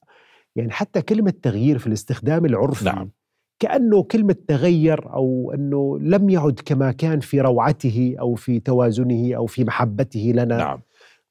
يعني 0.56 0.72
حتى 0.72 1.02
كلمة 1.02 1.34
تغيير 1.42 1.78
في 1.78 1.88
الاستخدام 1.88 2.46
العرفي 2.46 2.86
نعم. 2.86 3.12
كأنه 3.60 4.04
كلمة 4.04 4.36
تغير 4.48 5.14
أو 5.14 5.52
أنه 5.56 6.00
لم 6.02 6.30
يعد 6.30 6.60
كما 6.66 6.92
كان 6.92 7.20
في 7.20 7.42
روعته 7.42 8.16
أو 8.20 8.36
في 8.36 8.60
توازنه 8.60 9.36
أو 9.36 9.46
في 9.46 9.64
محبته 9.64 10.32
لنا 10.36 10.58
نعم. 10.58 10.82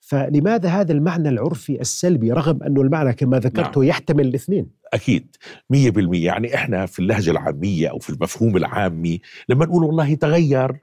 فلماذا 0.00 0.69
هذا 0.69 0.93
المعنى 0.93 1.28
العرفي 1.28 1.81
السلبي 1.81 2.33
رغم 2.33 2.62
أنه 2.62 2.83
المعنى 2.83 3.12
كما 3.12 3.38
ذكرته 3.38 3.81
نعم. 3.81 3.88
يحتمل 3.88 4.26
الاثنين 4.26 4.71
أكيد 4.95 5.37
100% 5.75 5.76
يعني 6.12 6.54
إحنا 6.54 6.87
في 6.87 6.99
اللهجة 6.99 7.31
العامية 7.31 7.88
أو 7.88 7.99
في 7.99 8.11
المفهوم 8.11 8.57
العامي 8.57 9.21
لما 9.49 9.66
نقول 9.66 9.85
والله 9.85 10.14
تغير 10.14 10.78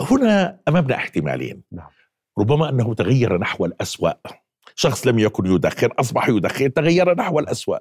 هنا 0.00 0.60
أمامنا 0.68 0.94
احتمالين 0.94 1.62
نعم. 1.72 1.88
ربما 2.38 2.68
أنه 2.70 2.94
تغير 2.94 3.38
نحو 3.38 3.64
الأسوأ 3.64 4.12
شخص 4.78 5.06
لم 5.06 5.18
يكن 5.18 5.46
يدخن 5.46 5.88
أصبح 5.98 6.28
يدخن 6.28 6.72
تغير 6.72 7.14
نحو 7.14 7.38
الأسوأ. 7.38 7.78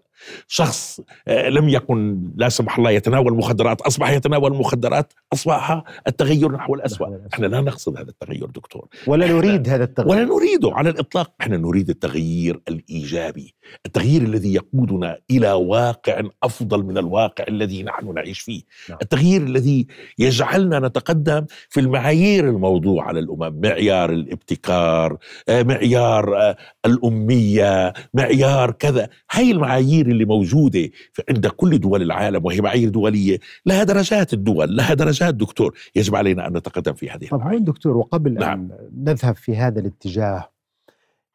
شخص 0.47 0.99
آه، 1.27 1.49
لم 1.49 1.69
يكن 1.69 2.23
لا 2.35 2.49
سمح 2.49 2.77
الله 2.77 2.91
يتناول 2.91 3.33
مخدرات 3.33 3.81
أصبح 3.81 4.09
يتناول 4.09 4.53
مخدرات 4.53 5.13
أصبح 5.33 5.83
التغير 6.07 6.51
نحو 6.51 6.75
الأسوأ. 6.75 7.07
إحنا 7.33 7.47
لا 7.47 7.61
نقصد 7.61 7.97
هذا 7.97 8.09
التغير 8.09 8.45
دكتور. 8.45 8.87
ولا 9.07 9.27
نريد 9.27 9.69
هذا 9.69 9.83
التغير. 9.83 10.09
ولا 10.09 10.23
نريده 10.23 10.71
على 10.73 10.89
الإطلاق. 10.89 11.31
إحنا 11.41 11.57
نريد 11.57 11.89
التغيير 11.89 12.61
الإيجابي. 12.67 13.55
التغيير 13.85 14.21
الذي 14.21 14.53
يقودنا 14.53 15.17
إلى 15.31 15.51
واقع 15.51 16.21
أفضل 16.43 16.83
من 16.83 16.97
الواقع 16.97 17.45
الذي 17.47 17.83
نحن 17.83 18.13
نعيش 18.13 18.39
فيه. 18.39 18.61
نعم. 18.89 18.97
التغيير 19.01 19.41
الذي 19.41 19.87
يجعلنا 20.19 20.79
نتقدم 20.79 21.45
في 21.69 21.79
المعايير 21.79 22.49
الموضوع 22.49 23.03
على 23.03 23.19
الأمم 23.19 23.61
معيار 23.61 24.09
الابتكار 24.09 25.17
آه، 25.49 25.63
معيار 25.63 26.37
آه، 26.37 26.57
الأمية 26.87 27.93
معيار 28.13 28.71
كذا 28.71 29.09
هاي 29.31 29.51
المعايير 29.51 30.07
اللي 30.07 30.25
موجودة 30.25 30.89
عند 31.29 31.47
كل 31.47 31.79
دول 31.79 32.01
العالم 32.01 32.45
وهي 32.45 32.61
معايير 32.61 32.89
دولية 32.89 33.39
لها 33.65 33.83
درجات 33.83 34.33
الدول 34.33 34.75
لها 34.75 34.93
درجات 34.93 35.35
دكتور 35.35 35.77
يجب 35.95 36.15
علينا 36.15 36.47
أن 36.47 36.57
نتقدم 36.57 36.93
في 36.93 37.09
هذه 37.09 37.27
طبعا 37.27 37.57
دكتور 37.57 37.97
وقبل 37.97 38.33
نعم. 38.33 38.71
أن 38.71 38.89
نذهب 39.03 39.35
في 39.35 39.55
هذا 39.55 39.79
الاتجاه 39.79 40.51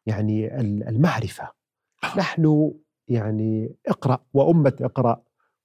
يعني 0.05 0.59
المعرفة 0.89 1.43
آه. 2.03 2.17
نحن 2.17 2.71
يعني 3.07 3.75
اقرأ 3.87 4.23
وأمة 4.33 4.73
اقرأ 4.81 5.21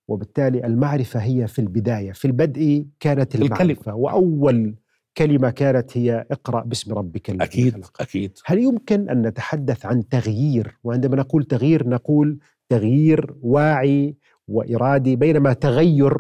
وبالتالي 0.09 0.66
المعرفة 0.66 1.21
هي 1.21 1.47
في 1.47 1.59
البداية 1.59 2.12
في 2.12 2.25
البدء 2.25 2.87
كانت 3.00 3.35
المعرفة 3.35 3.64
الكلمة. 3.64 3.97
وأول 3.97 4.75
كلمة 5.18 5.50
كانت 5.50 5.98
هي 5.98 6.26
اقرأ 6.30 6.64
باسم 6.64 6.94
ربك 6.94 7.30
الذي 7.30 7.44
أكيد 7.44 7.72
خلق. 7.75 8.02
أكيد. 8.02 8.38
هل 8.46 8.58
يمكن 8.58 9.08
أن 9.08 9.26
نتحدث 9.26 9.87
عن 9.87 10.08
تغيير؟ 10.08 10.78
وعندما 10.84 11.16
نقول 11.16 11.44
تغيير 11.44 11.88
نقول 11.88 12.38
تغيير 12.68 13.34
واعي 13.42 14.16
وإرادي 14.48 15.16
بينما 15.16 15.52
تغير 15.52 16.16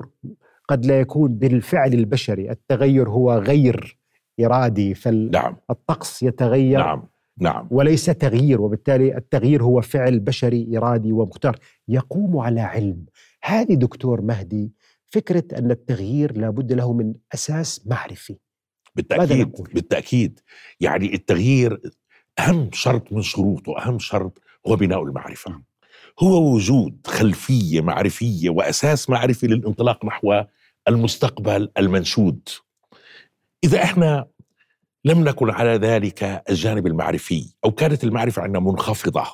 قد 0.68 0.86
لا 0.86 1.00
يكون 1.00 1.34
بالفعل 1.34 1.94
البشري. 1.94 2.50
التغير 2.50 3.08
هو 3.10 3.38
غير 3.38 3.98
إرادي 4.40 4.94
فالطقس 4.94 6.22
نعم. 6.22 6.28
يتغير 6.28 6.78
نعم 6.78 7.02
نعم. 7.40 7.68
وليس 7.70 8.04
تغيير 8.06 8.60
وبالتالي 8.60 9.16
التغيير 9.16 9.62
هو 9.62 9.80
فعل 9.80 10.20
بشري 10.20 10.78
إرادي 10.78 11.12
ومختار. 11.12 11.58
يقوم 11.88 12.36
على 12.36 12.60
علم. 12.60 13.04
هذه 13.42 13.74
دكتور 13.74 14.20
مهدي 14.20 14.72
فكرة 15.06 15.44
أن 15.58 15.70
التغيير 15.70 16.38
لابد 16.38 16.72
له 16.72 16.92
من 16.92 17.14
أساس 17.34 17.86
معرفي. 17.86 18.36
بالتاكيد 18.98 19.52
بالتأكيد. 19.74 20.40
يعني 20.80 21.14
التغيير 21.14 21.80
أهم 22.38 22.70
شرط 22.72 23.12
من 23.12 23.22
شروطه 23.22 23.78
أهم 23.78 23.98
شرط 23.98 24.38
هو 24.68 24.76
بناء 24.76 25.02
المعرفة. 25.02 25.62
هو 26.20 26.54
وجود 26.54 27.06
خلفية 27.06 27.80
معرفية 27.80 28.50
وأساس 28.50 29.10
معرفي 29.10 29.46
للانطلاق 29.46 30.04
نحو 30.04 30.42
المستقبل 30.88 31.70
المنشود. 31.78 32.48
إذا 33.64 33.82
إحنا 33.82 34.26
لم 35.04 35.24
نكن 35.24 35.50
على 35.50 35.70
ذلك 35.70 36.42
الجانب 36.50 36.86
المعرفي 36.86 37.54
أو 37.64 37.70
كانت 37.70 38.04
المعرفة 38.04 38.42
عندنا 38.42 38.60
منخفضة 38.60 39.24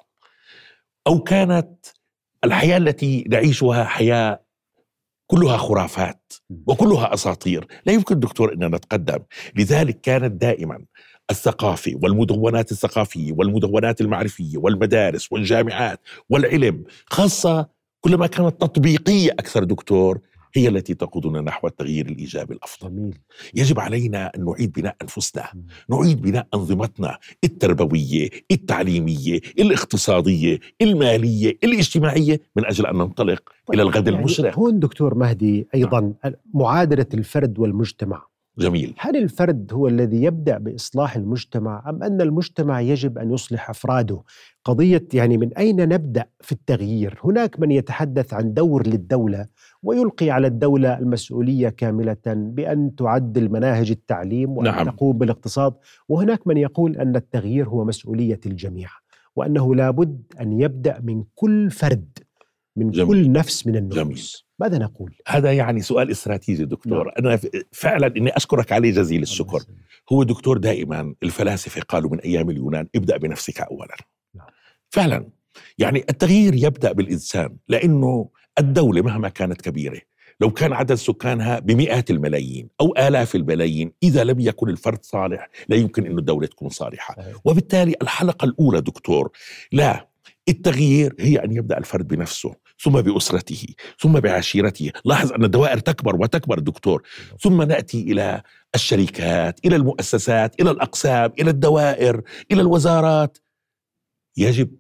أو 1.07 1.21
كانت 1.21 1.87
الحياة 2.45 2.77
التي 2.77 3.25
نعيشها 3.29 3.85
حياة 3.85 4.44
كلها 5.27 5.57
خرافات 5.57 6.33
وكلها 6.67 7.15
أساطير. 7.15 7.67
لا 7.87 7.93
يمكن 7.93 8.21
دكتور 8.21 8.53
ان 8.53 8.75
نتقدم. 8.75 9.19
لذلك 9.57 10.01
كانت 10.01 10.43
دائما 10.43 10.85
الثقافة 11.31 11.93
والمدونات 12.03 12.73
الثقافية 12.73 13.33
والمدونات 13.33 14.01
المعرفية 14.01 14.59
والمدارس 14.59 15.33
والجامعات 15.33 16.01
والعلم 16.31 16.85
خاصة 17.07 17.69
كلما 18.01 18.27
كانت 18.27 18.61
تطبيقية 18.61 19.31
أكثر 19.31 19.65
دكتور 19.65 20.21
هي 20.57 20.69
التي 20.69 20.95
تقودنا 20.95 21.41
نحو 21.41 21.67
التغيير 21.67 22.07
الإيجابي 22.07 22.55
الأفضل. 22.55 22.91
جميل. 22.91 23.19
يجب 23.55 23.81
علينا 23.81 24.33
أن 24.37 24.45
نعيد 24.45 24.73
بناء 24.73 24.97
أنفسنا، 25.03 25.45
نعيد 25.91 26.23
بناء 26.23 26.47
أنظمتنا 26.55 27.19
التربوية، 27.45 28.29
التعليمية، 28.51 29.41
الاقتصادية، 29.59 30.61
المالية، 30.83 31.59
الاجتماعية 31.65 32.41
من 32.57 32.67
أجل 32.67 32.87
أن 32.87 32.97
ننطلق 32.97 33.43
طيب 33.67 33.75
إلى 33.75 33.83
الغد 33.83 34.07
يعني 34.07 34.19
المشرق. 34.19 34.59
هون 34.59 34.79
دكتور 34.81 35.15
مهدي 35.15 35.69
أيضا 35.75 36.01
نعم. 36.01 36.35
معادلة 36.55 37.07
الفرد 37.15 37.59
والمجتمع 37.59 38.27
جميل 38.59 38.95
هل 38.99 39.17
الفرد 39.17 39.73
هو 39.73 39.89
الذي 39.89 40.23
يبدأ 40.23 40.59
بإصلاح 40.59 41.17
المجتمع 41.17 41.91
أم 41.91 42.03
أن 42.03 42.21
المجتمع 42.21 42.81
يجب 42.81 43.19
أن 43.19 43.33
يصلح 43.33 43.71
أفراده 43.71 44.23
قضية 44.65 45.09
يعني 45.15 45.39
من 45.39 45.55
أين 45.55 45.89
نبدأ 45.89 46.25
في 46.41 46.53
التغيير 46.53 47.21
هناك 47.25 47.61
من 47.61 47.71
يتحدث 47.71 48.35
عن 48.35 48.55
دور 48.55 48.87
للدولة 48.87 49.47
ويلقي 49.83 50.31
على 50.31 50.47
الدولة 50.47 50.99
المسؤولية 50.99 51.69
كاملة 51.69 52.17
بأن 52.27 52.95
تعدل 52.95 53.49
مناهج 53.49 53.91
التعليم 53.91 54.51
وأن 54.51 54.65
نعم. 54.65 54.91
تقوم 54.91 55.19
بالاقتصاد 55.19 55.75
وهناك 56.09 56.47
من 56.47 56.57
يقول 56.57 56.97
أن 56.97 57.17
التغيير 57.17 57.69
هو 57.69 57.85
مسؤولية 57.85 58.41
الجميع 58.47 58.89
وأنه 59.37 59.75
لابد 59.75 60.23
أن 60.41 60.61
يبدأ 60.61 61.01
من 61.03 61.25
كل 61.35 61.71
فرد 61.71 62.19
من 62.77 62.91
جميل. 62.91 63.07
كل 63.09 63.33
نفس 63.33 63.67
من 63.67 63.77
النفوس 63.77 63.99
جميل. 63.99 64.44
ماذا 64.59 64.79
نقول؟ 64.79 65.15
هذا 65.29 65.53
يعني 65.53 65.81
سؤال 65.81 66.11
استراتيجي 66.11 66.65
دكتور. 66.65 67.05
نعم. 67.05 67.15
أنا 67.19 67.41
فعلا 67.73 68.07
أني 68.07 68.37
أشكرك 68.37 68.73
عليه 68.73 68.93
جزيل 68.93 69.23
الشكر. 69.23 69.63
هو 70.13 70.23
دكتور 70.23 70.59
دائما 70.59 71.15
الفلاسفة 71.23 71.81
قالوا 71.81 72.11
من 72.11 72.21
أيام 72.21 72.51
اليونان 72.51 72.87
ابدأ 72.95 73.17
بنفسك 73.17 73.61
أولا. 73.61 73.97
نعم. 74.35 74.47
فعلا. 74.91 75.29
يعني 75.79 75.99
التغيير 75.99 76.55
يبدأ 76.55 76.93
بالإنسان 76.93 77.57
لأنه 77.69 78.29
الدولة 78.59 79.03
مهما 79.03 79.29
كانت 79.29 79.61
كبيرة 79.61 80.01
لو 80.41 80.51
كان 80.51 80.73
عدد 80.73 80.95
سكانها 80.95 81.59
بمئات 81.59 82.11
الملايين 82.11 82.69
أو 82.81 82.95
آلاف 82.99 83.35
الملايين 83.35 83.93
إذا 84.03 84.25
لم 84.25 84.41
يكن 84.41 84.69
الفرد 84.69 85.05
صالح 85.05 85.49
لا 85.69 85.77
يمكن 85.77 86.07
أن 86.07 86.19
الدولة 86.19 86.47
تكون 86.47 86.69
صالحة. 86.69 87.17
وبالتالي 87.45 87.95
الحلقة 88.03 88.45
الأولى 88.45 88.81
دكتور 88.81 89.31
لا 89.73 90.09
التغيير 90.49 91.15
هي 91.21 91.37
أن 91.37 91.53
يبدأ 91.53 91.79
الفرد 91.79 92.09
بنفسه. 92.09 92.55
ثم 92.81 93.01
بأسرته 93.01 93.67
ثم 94.01 94.21
بعشيرته. 94.21 94.93
لاحظ 95.05 95.33
أن 95.33 95.45
الدوائر 95.45 95.79
تكبر 95.79 96.17
وتكبر 96.17 96.59
دكتور. 96.59 97.03
ثم 97.41 97.63
نأتي 97.63 98.01
إلى 98.01 98.43
الشركات 98.75 99.61
إلى 99.65 99.77
المؤسسات 99.77 100.61
إلى 100.61 100.71
الأقسام 100.71 101.33
إلى 101.41 101.51
الدوائر 101.51 102.23
إلى 102.53 102.61
الوزارات. 102.61 103.39
يجب 104.37 104.77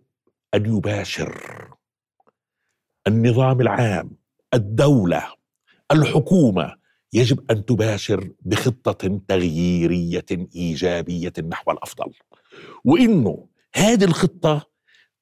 أن 0.54 0.76
يباشر 0.76 1.68
النظام 3.06 3.60
العام 3.60 4.10
الدولة 4.54 5.32
الحكومة. 5.92 6.84
يجب 7.12 7.50
أن 7.50 7.64
تباشر 7.64 8.30
بخطة 8.42 9.20
تغييرية 9.28 10.26
إيجابية 10.56 11.32
نحو 11.48 11.70
الأفضل. 11.70 12.12
وإنه 12.84 13.48
هذه 13.74 14.04
الخطة 14.04 14.66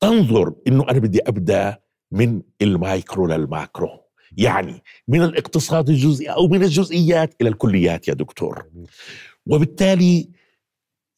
تنظر 0.00 0.54
إنه 0.66 0.84
أنا 0.90 0.98
بدي 0.98 1.20
أبدأ 1.26 1.78
من 2.12 2.42
ال 2.62 2.73
micro 2.73 3.26
لل 3.26 3.42
macro. 3.42 3.88
يعني 4.36 4.82
من 5.08 5.22
الاقتصاد 5.22 5.88
الجزئي 5.88 6.26
أو 6.28 6.48
من 6.48 6.62
الجزئيات 6.62 7.34
إلى 7.40 7.48
الكليات 7.48 8.08
يا 8.08 8.14
دكتور. 8.14 8.64
وبالتالي 9.46 10.28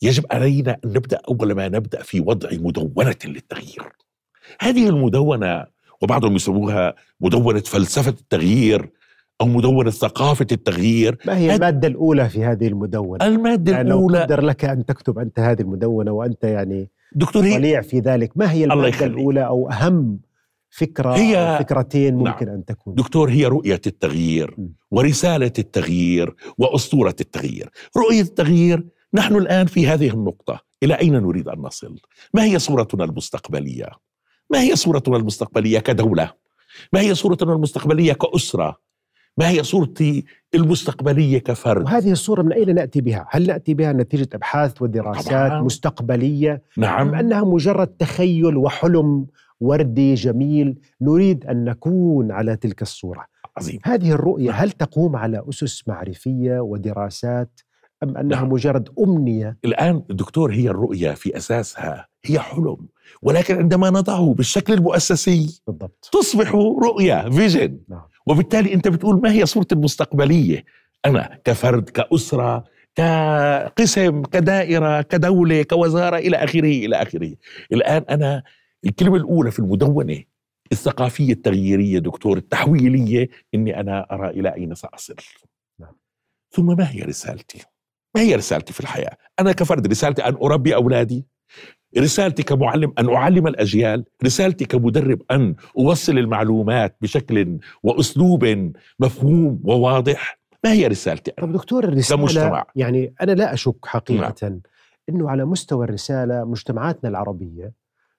يجب 0.02 0.24
علينا 0.30 0.76
أن 0.84 0.90
نبدأ 0.90 1.20
أول 1.28 1.52
ما 1.52 1.68
نبدأ 1.68 2.02
في 2.02 2.20
وضع 2.20 2.48
مدونة 2.52 3.16
للتغيير. 3.24 3.92
هذه 4.60 4.88
المدونة 4.88 5.66
وبعضهم 6.02 6.36
يسموها 6.36 6.94
مدونة 7.20 7.60
فلسفة 7.60 8.10
التغيير 8.20 8.90
أو 9.40 9.46
مدونة 9.46 9.90
ثقافة 9.90 10.46
التغيير 10.52 11.18
ما 11.26 11.38
هي 11.38 11.54
المادة 11.54 11.88
الأولى 11.88 12.28
في 12.28 12.44
هذه 12.44 12.66
المدونة؟ 12.68 13.26
المادة 13.26 13.72
يعني 13.72 13.88
الأولى 13.88 14.18
لو 14.18 14.24
قدر 14.24 14.40
لك 14.40 14.64
أن 14.64 14.84
تكتب 14.84 15.18
أنت 15.18 15.40
هذه 15.40 15.60
المدونة 15.60 16.12
وأنت 16.12 16.44
يعني 16.44 16.90
دكتور 17.12 17.42
طليع 17.42 17.80
في 17.80 18.00
ذلك. 18.00 18.32
ما 18.36 18.52
هي 18.52 18.64
المادة 18.64 19.06
الأولى 19.06 19.46
أو 19.46 19.70
أهم 19.70 20.20
فكرة 20.76 21.16
هي 21.16 21.56
فكرتين 21.60 22.14
ممكن 22.14 22.46
نعم. 22.46 22.54
أن 22.54 22.64
تكون 22.64 22.94
دكتور 22.94 23.30
هي 23.30 23.46
رؤية 23.46 23.80
التغيير 23.86 24.54
م. 24.58 24.68
ورسالة 24.90 25.52
التغيير 25.58 26.34
وأسطورة 26.58 27.16
التغيير 27.20 27.70
رؤية 27.96 28.20
التغيير 28.20 28.86
نحن 29.14 29.36
الآن 29.36 29.66
في 29.66 29.86
هذه 29.86 30.10
النقطة 30.10 30.60
إلى 30.82 30.94
أين 30.94 31.12
نريد 31.12 31.48
أن 31.48 31.58
نصل 31.58 31.96
ما 32.34 32.44
هي 32.44 32.58
صورتنا 32.58 33.04
المستقبلية 33.04 33.86
ما 34.50 34.60
هي 34.60 34.76
صورتنا 34.76 35.16
المستقبلية 35.16 35.78
كدولة 35.78 36.32
ما 36.92 37.00
هي 37.00 37.14
صورتنا 37.14 37.52
المستقبلية 37.52 38.12
كأسرة 38.12 38.76
ما 39.38 39.48
هي 39.48 39.62
صورتي 39.62 40.24
المستقبلية 40.54 41.38
كفرد 41.38 41.84
وهذه 41.84 42.12
الصورة 42.12 42.42
من 42.42 42.52
أين 42.52 42.74
نأتي 42.74 43.00
بها؟ 43.00 43.26
هل 43.30 43.46
نأتي 43.46 43.74
بها 43.74 43.92
نتيجة 43.92 44.28
أبحاث 44.34 44.82
ودراسات 44.82 45.50
طبعا. 45.50 45.62
مستقبلية؟ 45.62 46.62
نعم 46.76 47.08
أم 47.08 47.14
أنها 47.14 47.44
مجرد 47.44 47.86
تخيل 47.86 48.56
وحلم 48.56 49.26
وردي 49.60 50.14
جميل 50.14 50.78
نريد 51.00 51.46
أن 51.46 51.64
نكون 51.64 52.32
على 52.32 52.56
تلك 52.56 52.82
الصورة 52.82 53.26
عظيم 53.56 53.78
هذه 53.84 54.12
الرؤية 54.12 54.50
نعم. 54.50 54.60
هل 54.60 54.70
تقوم 54.70 55.16
على 55.16 55.42
أسس 55.48 55.88
معرفية 55.88 56.60
ودراسات 56.60 57.60
أم 58.02 58.16
أنها 58.16 58.40
نعم. 58.40 58.48
مجرد 58.52 58.88
أمنية؟ 58.98 59.58
الآن 59.64 60.02
دكتور 60.10 60.52
هي 60.52 60.68
الرؤية 60.68 61.10
في 61.10 61.36
أساسها 61.36 62.08
هي 62.24 62.38
حلم 62.38 62.76
ولكن 63.22 63.56
عندما 63.56 63.90
نضعه 63.90 64.34
بالشكل 64.34 64.72
المؤسسي 64.72 65.60
بالضبط 65.66 66.08
تصبح 66.12 66.54
رؤية 66.84 67.30
فيجن 67.30 67.78
نعم. 67.88 68.02
وبالتالي 68.26 68.74
أنت 68.74 68.88
بتقول 68.88 69.20
ما 69.20 69.32
هي 69.32 69.46
صورتي 69.46 69.74
المستقبلية 69.74 70.64
أنا 71.06 71.38
كفرد 71.44 71.90
كأسرة 71.90 72.64
كقسم 72.94 74.22
كدائرة 74.22 75.02
كدولة 75.02 75.62
كوزارة 75.62 76.16
إلى 76.16 76.36
آخره 76.36 76.60
إلى 76.86 77.02
آخره 77.02 77.34
الآن 77.72 78.04
أنا 78.10 78.42
الكلمة 78.86 79.16
الأولى 79.16 79.50
في 79.50 79.58
المدونة 79.58 80.22
الثقافية 80.72 81.32
التغييرية 81.32 81.98
دكتور 81.98 82.36
التحويلية 82.36 83.28
إني 83.54 83.80
أنا 83.80 84.06
أرى 84.10 84.30
إلى 84.30 84.54
أين 84.54 84.74
سأصل 84.74 85.14
نعم. 85.80 85.92
ثم 86.50 86.66
ما 86.66 86.90
هي 86.90 87.02
رسالتي 87.02 87.58
ما 88.16 88.22
هي 88.22 88.34
رسالتي 88.34 88.72
في 88.72 88.80
الحياة 88.80 89.16
أنا 89.40 89.52
كفرد 89.52 89.86
رسالتي 89.86 90.22
أن 90.22 90.34
أربي 90.34 90.74
أولادي 90.74 91.26
رسالتي 91.98 92.42
كمعلم 92.42 92.92
أن 92.98 93.08
أعلم 93.08 93.46
الأجيال، 93.46 94.04
رسالتي 94.24 94.64
كمدرب 94.64 95.22
أن 95.30 95.54
أوصل 95.78 96.18
المعلومات 96.18 96.96
بشكل 97.00 97.58
وأسلوب 97.82 98.72
مفهوم 98.98 99.60
وواضح، 99.64 100.38
ما 100.64 100.72
هي 100.72 100.86
رسالتي 100.86 101.32
أنا؟ 101.38 101.46
طب 101.46 101.52
دكتور 101.52 101.84
الرسالة 101.84 102.20
كمجتمع. 102.20 102.66
يعني 102.76 103.14
أنا 103.20 103.32
لا 103.32 103.54
أشك 103.54 103.86
حقيقة 103.86 104.34
نعم. 104.42 104.60
إنه 105.08 105.30
على 105.30 105.44
مستوى 105.44 105.84
الرسالة 105.84 106.44
مجتمعاتنا 106.44 107.10
العربية 107.10 107.72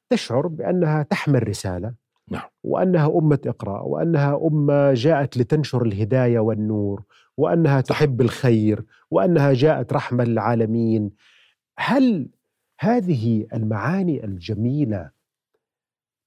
تشعر 0.10 0.48
بأنها 0.48 1.04
تحمل 1.04 1.48
رسالة 1.48 1.94
نعم. 2.32 2.50
وأنها 2.64 3.08
أمة 3.20 3.40
اقرا 3.46 3.82
وأنها 3.82 4.40
أمة 4.48 4.94
جاءت 4.94 5.38
لتنشر 5.38 5.86
الهداية 5.86 6.40
والنور 6.40 7.04
وأنها 7.38 7.82
تحب 7.82 8.22
الخير 8.22 8.86
وأنها 9.12 9.54
جاءت 9.54 9.94
رحمة 9.94 10.24
للعالمين. 10.24 11.12
هل 11.80 12.30
هذه 12.80 13.48
المعاني 13.54 14.26
الجميلة 14.26 15.10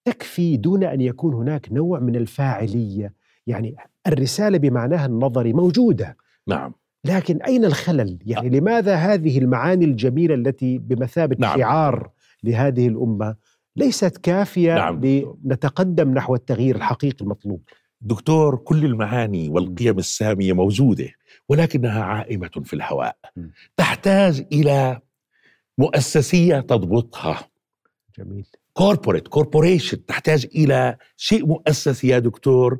تكفي 0.04 0.56
دون 0.56 0.84
أن 0.84 1.00
يكون 1.00 1.34
هناك 1.34 1.72
نوع 1.72 1.98
من 1.98 2.16
الفاعلية؟ 2.16 3.14
يعني 3.46 3.76
الرسالة 4.06 4.58
بمعناها 4.58 5.06
النظري 5.06 5.52
موجودة. 5.52 6.16
نعم. 6.46 6.72
لكن 7.04 7.42
أين 7.42 7.64
الخلل؟ 7.64 8.18
يعني 8.26 8.48
لماذا 8.48 8.94
هذه 8.94 9.38
المعاني 9.38 9.84
الجميلة 9.84 10.34
التي 10.34 10.78
بمثابة 10.78 11.36
نعم. 11.38 11.58
شعار 11.58 12.10
لهذه 12.44 12.88
الأمة 12.88 13.36
ليست 13.78 14.16
كافية 14.16 14.74
نعم. 14.74 15.00
لنتقدم 15.44 16.14
نحو 16.14 16.34
التغيير 16.34 16.76
الحقيقي 16.76 17.24
المطلوب. 17.24 17.62
دكتور 18.00 18.56
كل 18.56 18.84
المعاني 18.84 19.48
والقيم 19.48 19.98
السامية 19.98 20.52
موجودة 20.52 21.08
ولكنها 21.48 22.02
عائمة 22.02 22.50
في 22.64 22.74
الهواء. 22.74 23.16
تحتاج 23.76 24.46
إلى 24.52 25.00
مؤسسية 25.78 26.60
تضبطها. 26.60 27.48
جميل. 28.18 28.46
corporate 28.72 29.28
corporation 29.28 30.06
تحتاج 30.06 30.46
إلى 30.54 30.96
شيء 31.16 31.46
مؤسسي 31.46 32.08
يا 32.08 32.18
دكتور. 32.18 32.78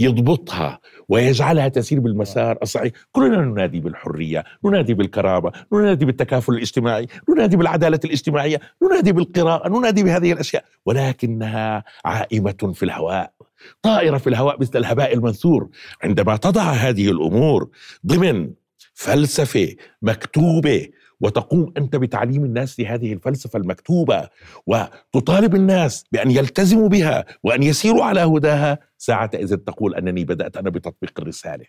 يضبطها 0.00 0.80
ويجعلها 1.08 1.68
تسير 1.68 2.00
بالمسار 2.00 2.58
الصحيح. 2.62 2.92
كلنا 3.12 3.36
ننادي 3.36 3.80
بالحرية 3.80 4.44
ننادي 4.64 4.94
بالكرامة 4.94 5.52
ننادي 5.72 6.04
بالتكافل 6.04 6.52
الاجتماعي 6.52 7.06
ننادي 7.28 7.56
بالعدالة 7.56 8.00
الاجتماعية 8.04 8.60
ننادي 8.82 9.12
بالقراءة 9.12 9.68
ننادي 9.68 10.02
بهذه 10.02 10.32
الأشياء. 10.32 10.64
ولكنها 10.86 11.84
عائمة 12.04 12.72
في 12.74 12.82
الهواء 12.82 13.32
طائرة 13.82 14.18
في 14.18 14.26
الهواء 14.26 14.60
مثل 14.60 14.78
الهباء 14.78 15.14
المنثور. 15.14 15.68
عندما 16.02 16.36
تضع 16.36 16.62
هذه 16.62 17.10
الأمور 17.10 17.68
ضمن 18.06 18.50
فلسفة 18.94 19.74
مكتوبة 20.02 20.88
وتقوم 21.20 21.72
أنت 21.76 21.96
بتعليم 21.96 22.44
الناس 22.44 22.80
لهذه 22.80 23.12
الفلسفة 23.12 23.58
المكتوبة 23.58 24.28
وتطالب 24.66 25.54
الناس 25.54 26.04
بأن 26.12 26.30
يلتزموا 26.30 26.88
بها 26.88 27.24
وأن 27.42 27.62
يسيروا 27.62 28.04
على 28.04 28.20
هداها. 28.20 28.78
ساعة 28.98 29.30
اذا 29.34 29.56
تقول 29.56 29.94
أنني 29.94 30.24
بدأت 30.24 30.56
أنا 30.56 30.70
بتطبيق 30.70 31.20
الرسالة. 31.20 31.64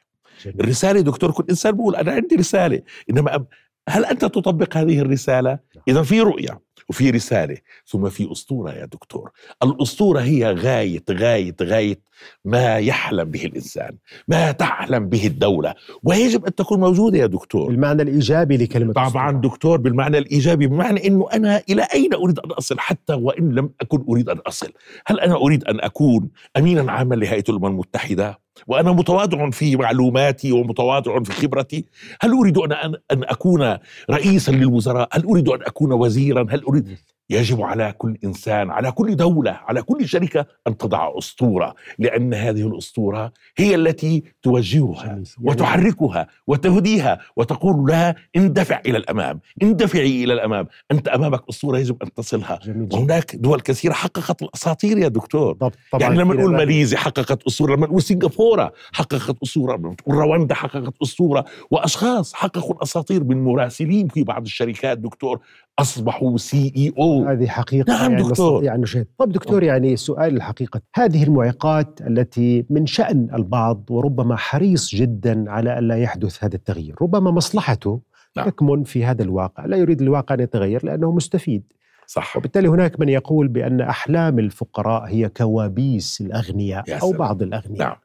جميل. 0.45 0.59
الرسالة 0.59 1.01
دكتور 1.01 1.31
كل 1.31 1.45
إنسان 1.49 1.71
بيقول 1.71 1.95
أنا 1.95 2.11
عندي 2.11 2.35
رسالة. 2.35 2.81
إنما 3.09 3.45
هل 3.89 4.05
أنت 4.05 4.21
تطبق 4.21 4.77
هذه 4.77 4.99
الرسالة؟ 4.99 5.49
نعم. 5.49 5.83
إذا 5.87 6.03
في 6.03 6.21
رؤية. 6.21 6.59
وفي 6.91 7.09
رسالة 7.09 7.57
ثم 7.87 8.09
في 8.09 8.31
أسطورة 8.31 8.71
يا 8.71 8.85
دكتور. 8.85 9.31
الأسطورة 9.63 10.19
هي 10.19 10.51
غاية 10.51 11.03
غاية 11.11 11.55
غاية 11.61 11.99
ما 12.45 12.77
يحلم 12.77 13.23
به 13.23 13.45
الإنسان 13.45 13.97
ما 14.27 14.51
تحلم 14.51 15.09
به 15.09 15.27
الدولة 15.27 15.73
ويجب 16.03 16.45
أن 16.45 16.55
تكون 16.55 16.79
موجودة 16.79 17.17
يا 17.17 17.25
دكتور. 17.25 17.67
بالمعنى 17.67 18.01
الإيجابي 18.01 18.57
لكلمة 18.57 18.93
طبعا 18.93 19.07
أسطورة. 19.07 19.31
دكتور 19.31 19.77
بالمعنى 19.77 20.17
الإيجابي 20.17 20.67
بمعنى 20.67 21.07
إنه 21.07 21.27
أنا 21.33 21.61
إلى 21.69 21.87
أين 21.93 22.13
أريد 22.13 22.39
أن 22.39 22.51
أصل؟ 22.51 22.79
حتى 22.79 23.13
وإن 23.13 23.51
لم 23.51 23.69
أكن 23.81 24.05
أريد 24.09 24.29
أن 24.29 24.37
أصل. 24.37 24.71
هل 25.07 25.19
أنا 25.19 25.35
أريد 25.35 25.63
أن 25.63 25.79
أكون 25.79 26.29
امينا 26.57 26.91
عاما 26.91 27.15
لهيئة 27.15 27.43
الأمم 27.49 27.65
المتحدة؟ 27.65 28.39
وأنا 28.67 28.91
متواضع 28.91 29.49
في 29.49 29.75
معلوماتي 29.75 30.51
ومتواضع 30.51 31.23
في 31.23 31.31
خبرتي. 31.31 31.85
هل 32.21 32.31
أريد 32.31 32.57
أن 32.57 32.71
أن 33.11 33.23
أكون 33.23 33.77
رئيسا 34.09 34.51
للوزراء؟ 34.51 35.09
هل 35.11 35.23
أريد 35.25 35.49
أن 35.49 35.61
أكون 35.61 35.93
وزيرا؟ 35.93 36.45
هل 36.49 36.63
أريد 36.63 36.97
يجب 37.31 37.61
على 37.61 37.93
كل 37.97 38.17
إنسان 38.23 38.71
على 38.71 38.91
كل 38.91 39.15
دولة 39.15 39.51
على 39.51 39.81
كل 39.81 40.07
شركة 40.07 40.45
أن 40.67 40.77
تضع 40.77 41.17
أسطورة 41.17 41.75
لأن 41.99 42.33
هذه 42.33 42.67
الأسطورة 42.67 43.33
هي 43.57 43.75
التي 43.75 44.23
توجهها 44.43 45.21
وتحركها 45.41 46.27
وتهديها 46.47 47.19
وتقول 47.35 47.91
لها 47.91 48.15
اندفع 48.35 48.81
إلى 48.85 48.97
الأمام 48.97 49.39
اندفعي 49.63 50.23
إلى 50.23 50.33
الأمام. 50.33 50.67
أنت 50.91 51.07
أمامك 51.07 51.41
أسطورة 51.49 51.77
يجب 51.77 52.03
أن 52.03 52.13
تصلها. 52.13 52.59
وهناك 52.93 53.35
دول 53.35 53.61
كثيرة 53.61 53.93
حققت 53.93 54.41
الأساطير 54.41 54.97
يا 54.97 55.07
دكتور. 55.07 55.53
طب 55.53 55.71
طبعا 55.91 56.01
يعني 56.03 56.17
لما 56.17 56.33
نقول 56.33 56.51
ماليزيا 56.57 56.97
حققت 56.97 57.43
أسطورة 57.43 57.75
لما 57.75 57.87
نقول 57.87 58.01
سنغافورة 58.01 58.73
حققت 58.93 59.35
أسطورة 59.43 59.77
لما 59.77 59.89
نقول 59.89 60.15
رواندا 60.15 60.55
حققت 60.55 60.93
أسطورة 61.03 61.45
وأشخاص 61.71 62.33
حققوا 62.33 62.75
الأساطير 62.75 63.23
من 63.23 63.43
مراسلين 63.43 64.07
في 64.07 64.23
بعض 64.23 64.43
الشركات 64.43 64.97
دكتور. 64.97 65.39
أصبحوا 65.79 66.37
سي 66.37 66.73
إي 66.77 66.93
أو. 66.97 67.25
هذه 67.25 67.47
حقيقة 67.47 67.93
نعم 67.93 68.11
يعني 68.11 68.23
دكتور. 68.23 68.63
يعني 68.63 68.81
نشهد 68.81 69.07
طيب 69.17 69.31
دكتور 69.31 69.63
يعني 69.63 69.95
سؤال 69.95 70.35
الحقيقة. 70.35 70.81
هذه 70.95 71.23
المعيقات 71.23 72.01
التي 72.01 72.65
من 72.69 72.85
شأن 72.85 73.29
البعض 73.33 73.83
وربما 73.89 74.35
حريص 74.35 74.95
جدا 74.95 75.51
على 75.51 75.79
الا 75.79 75.97
يحدث 75.97 76.43
هذا 76.43 76.55
التغيير. 76.55 76.95
ربما 77.01 77.31
مصلحته 77.31 78.01
نعم. 78.37 78.49
تكمن 78.49 78.83
في 78.83 79.05
هذا 79.05 79.23
الواقع. 79.23 79.65
لا 79.65 79.77
يريد 79.77 80.01
الواقع 80.01 80.35
أن 80.35 80.39
يتغير 80.39 80.85
لأنه 80.85 81.11
مستفيد. 81.11 81.63
صح. 82.07 82.37
وبالتالي 82.37 82.67
هناك 82.67 82.99
من 82.99 83.09
يقول 83.09 83.47
بأن 83.47 83.81
أحلام 83.81 84.39
الفقراء 84.39 85.03
هي 85.03 85.29
كوابيس 85.29 86.21
الأغنياء 86.21 87.01
أو 87.01 87.11
بعض 87.11 87.41
الأغنياء. 87.41 87.87
نعم. 87.87 87.95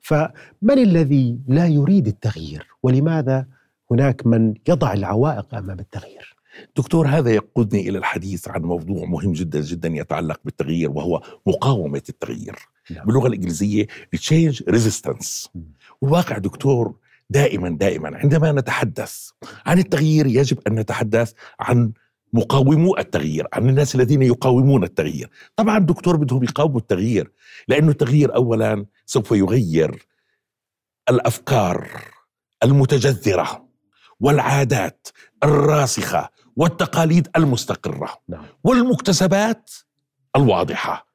فمن 0.00 0.78
الذي 0.78 1.38
لا 1.48 1.66
يريد 1.66 2.06
التغيير؟ 2.06 2.66
ولماذا 2.82 3.46
هناك 3.90 4.26
من 4.26 4.54
يضع 4.68 4.92
العوائق 4.92 5.54
أمام 5.54 5.80
التغيير؟ 5.80 6.31
دكتور 6.76 7.06
هذا 7.06 7.30
يقودني 7.30 7.88
إلى 7.88 7.98
الحديث 7.98 8.48
عن 8.48 8.62
موضوع 8.62 9.04
مهم 9.04 9.32
جدا 9.32 9.60
جدا 9.60 9.88
يتعلق 9.88 10.40
بالتغيير 10.44 10.90
وهو 10.90 11.22
مقاومة 11.46 12.02
التغيير. 12.08 12.56
نعم. 12.90 13.06
باللغة 13.06 13.26
الإنجليزية 13.26 13.86
change 14.16 14.56
resistance. 14.70 15.48
والواقع 16.00 16.38
دكتور 16.38 16.94
دائما 17.30 17.68
دائما 17.68 18.18
عندما 18.18 18.52
نتحدث 18.52 19.30
عن 19.66 19.78
التغيير 19.78 20.26
يجب 20.26 20.58
أن 20.66 20.74
نتحدث 20.74 21.32
عن 21.60 21.92
مقاومو 22.32 22.96
التغيير 22.96 23.46
عن 23.52 23.68
الناس 23.68 23.94
الذين 23.94 24.22
يقاومون 24.22 24.84
التغيير. 24.84 25.30
طبعا 25.56 25.78
دكتور 25.78 26.16
بدهم 26.16 26.42
يقاوموا 26.44 26.80
التغيير 26.80 27.32
لأنه 27.68 27.90
التغيير 27.90 28.34
أولا 28.34 28.86
سوف 29.06 29.32
يغير 29.32 30.06
الأفكار 31.10 31.88
المتجذرة 32.62 33.68
والعادات 34.20 35.08
الراسخة 35.44 36.30
والتقاليد 36.56 37.28
المستقرة 37.36 38.08
نعم. 38.28 38.44
والمكتسبات 38.64 39.70
الواضحة 40.36 41.06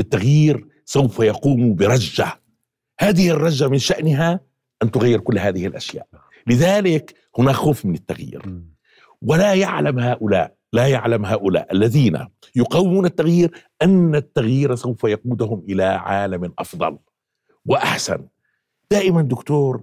التغيير 0.00 0.66
سوف 0.84 1.20
يقوم 1.20 1.74
برجة 1.74 2.40
هذه 3.00 3.30
الرجة 3.30 3.68
من 3.68 3.78
شأنها 3.78 4.40
أن 4.82 4.90
تغير 4.90 5.20
كل 5.20 5.38
هذه 5.38 5.66
الأشياء 5.66 6.06
نعم. 6.12 6.22
لذلك 6.46 7.14
هناك 7.38 7.54
خوف 7.54 7.86
من 7.86 7.94
التغيير 7.94 8.62
ولا 9.22 9.54
يعلم 9.54 9.98
هؤلاء 9.98 10.54
لا 10.72 10.86
يعلم 10.86 11.26
هؤلاء 11.26 11.72
الذين 11.72 12.26
يقاومون 12.56 13.06
التغيير 13.06 13.66
أن 13.82 14.14
التغيير 14.14 14.74
سوف 14.74 15.04
يقودهم 15.04 15.64
إلى 15.68 15.82
عالم 15.84 16.52
أفضل 16.58 16.98
وأحسن 17.66 18.26
دائما 18.90 19.22
دكتور 19.22 19.82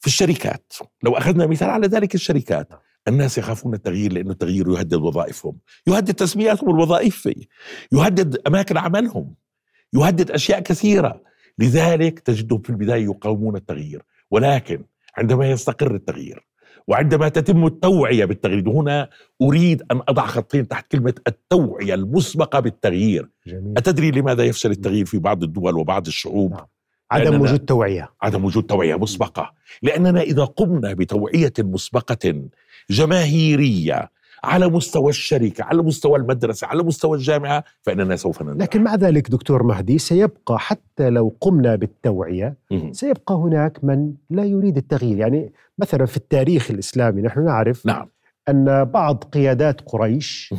في 0.00 0.06
الشركات 0.06 0.72
لو 1.02 1.16
أخذنا 1.16 1.46
مثال 1.46 1.70
على 1.70 1.86
ذلك 1.86 2.14
الشركات 2.14 2.70
نعم. 2.70 2.80
الناس 3.08 3.38
يخافون 3.38 3.74
التغيير 3.74 4.12
لأنه 4.12 4.30
التغيير 4.30 4.68
يهدد 4.68 4.94
وظائفهم 4.94 5.56
يهدد 5.86 6.14
تسمياتهم 6.14 6.70
الوظائفية 6.70 7.44
يهدد 7.92 8.36
أماكن 8.46 8.76
عملهم 8.76 9.34
يهدد 9.92 10.30
أشياء 10.30 10.60
كثيرة. 10.60 11.22
لذلك 11.58 12.18
تجدهم 12.18 12.60
في 12.60 12.70
البداية 12.70 13.04
يقاومون 13.04 13.56
التغيير 13.56 14.02
ولكن 14.30 14.84
عندما 15.16 15.50
يستقر 15.50 15.94
التغيير 15.94 16.46
وعندما 16.88 17.28
تتم 17.28 17.66
التوعية 17.66 18.24
بالتغيير 18.24 18.70
هنا 18.70 19.08
أريد 19.42 19.82
أن 19.90 20.00
أضع 20.08 20.26
خطين 20.26 20.68
تحت 20.68 20.92
كلمة 20.92 21.14
التوعية 21.26 21.94
المسبقة 21.94 22.60
بالتغيير. 22.60 23.28
جميل. 23.46 23.74
أتدري 23.76 24.10
لماذا 24.10 24.44
يفشل 24.44 24.70
التغيير 24.70 25.06
في 25.06 25.18
بعض 25.18 25.42
الدول 25.42 25.76
وبعض 25.76 26.06
الشعوب؟ 26.06 26.52
نعم. 26.52 26.66
عدم 27.10 27.40
وجود 27.40 27.58
توعية. 27.58 28.12
عدم 28.22 28.44
وجود 28.44 28.66
توعية 28.66 28.94
مسبقة. 28.94 29.52
لأننا 29.82 30.20
إذا 30.20 30.44
قمنا 30.44 30.92
بتوعية 30.92 31.52
مسبقة 31.58 32.48
جماهيرية 32.90 34.10
على 34.44 34.68
مستوى 34.68 35.10
الشركة 35.10 35.64
على 35.64 35.82
مستوى 35.82 36.18
المدرسة 36.18 36.66
على 36.66 36.82
مستوى 36.82 37.16
الجامعة 37.16 37.64
فإننا 37.82 38.16
سوف 38.16 38.42
ننجح 38.42 38.62
لكن 38.62 38.84
مع 38.84 38.94
ذلك 38.94 39.30
دكتور 39.30 39.62
مهدي 39.62 39.98
سيبقى 39.98 40.58
حتى 40.58 41.10
لو 41.10 41.36
قمنا 41.40 41.76
بالتوعية 41.76 42.56
سيبقى 42.92 43.34
هناك 43.34 43.84
من 43.84 44.12
لا 44.30 44.44
يريد 44.44 44.76
التغيير. 44.76 45.18
يعني 45.18 45.52
مثلا 45.78 46.06
في 46.06 46.16
التاريخ 46.16 46.70
الإسلامي 46.70 47.22
نحن 47.22 47.44
نعرف 47.44 47.86
نعم. 47.86 48.08
أن 48.48 48.84
بعض 48.84 49.24
قيادات 49.24 49.80
قريش 49.80 50.54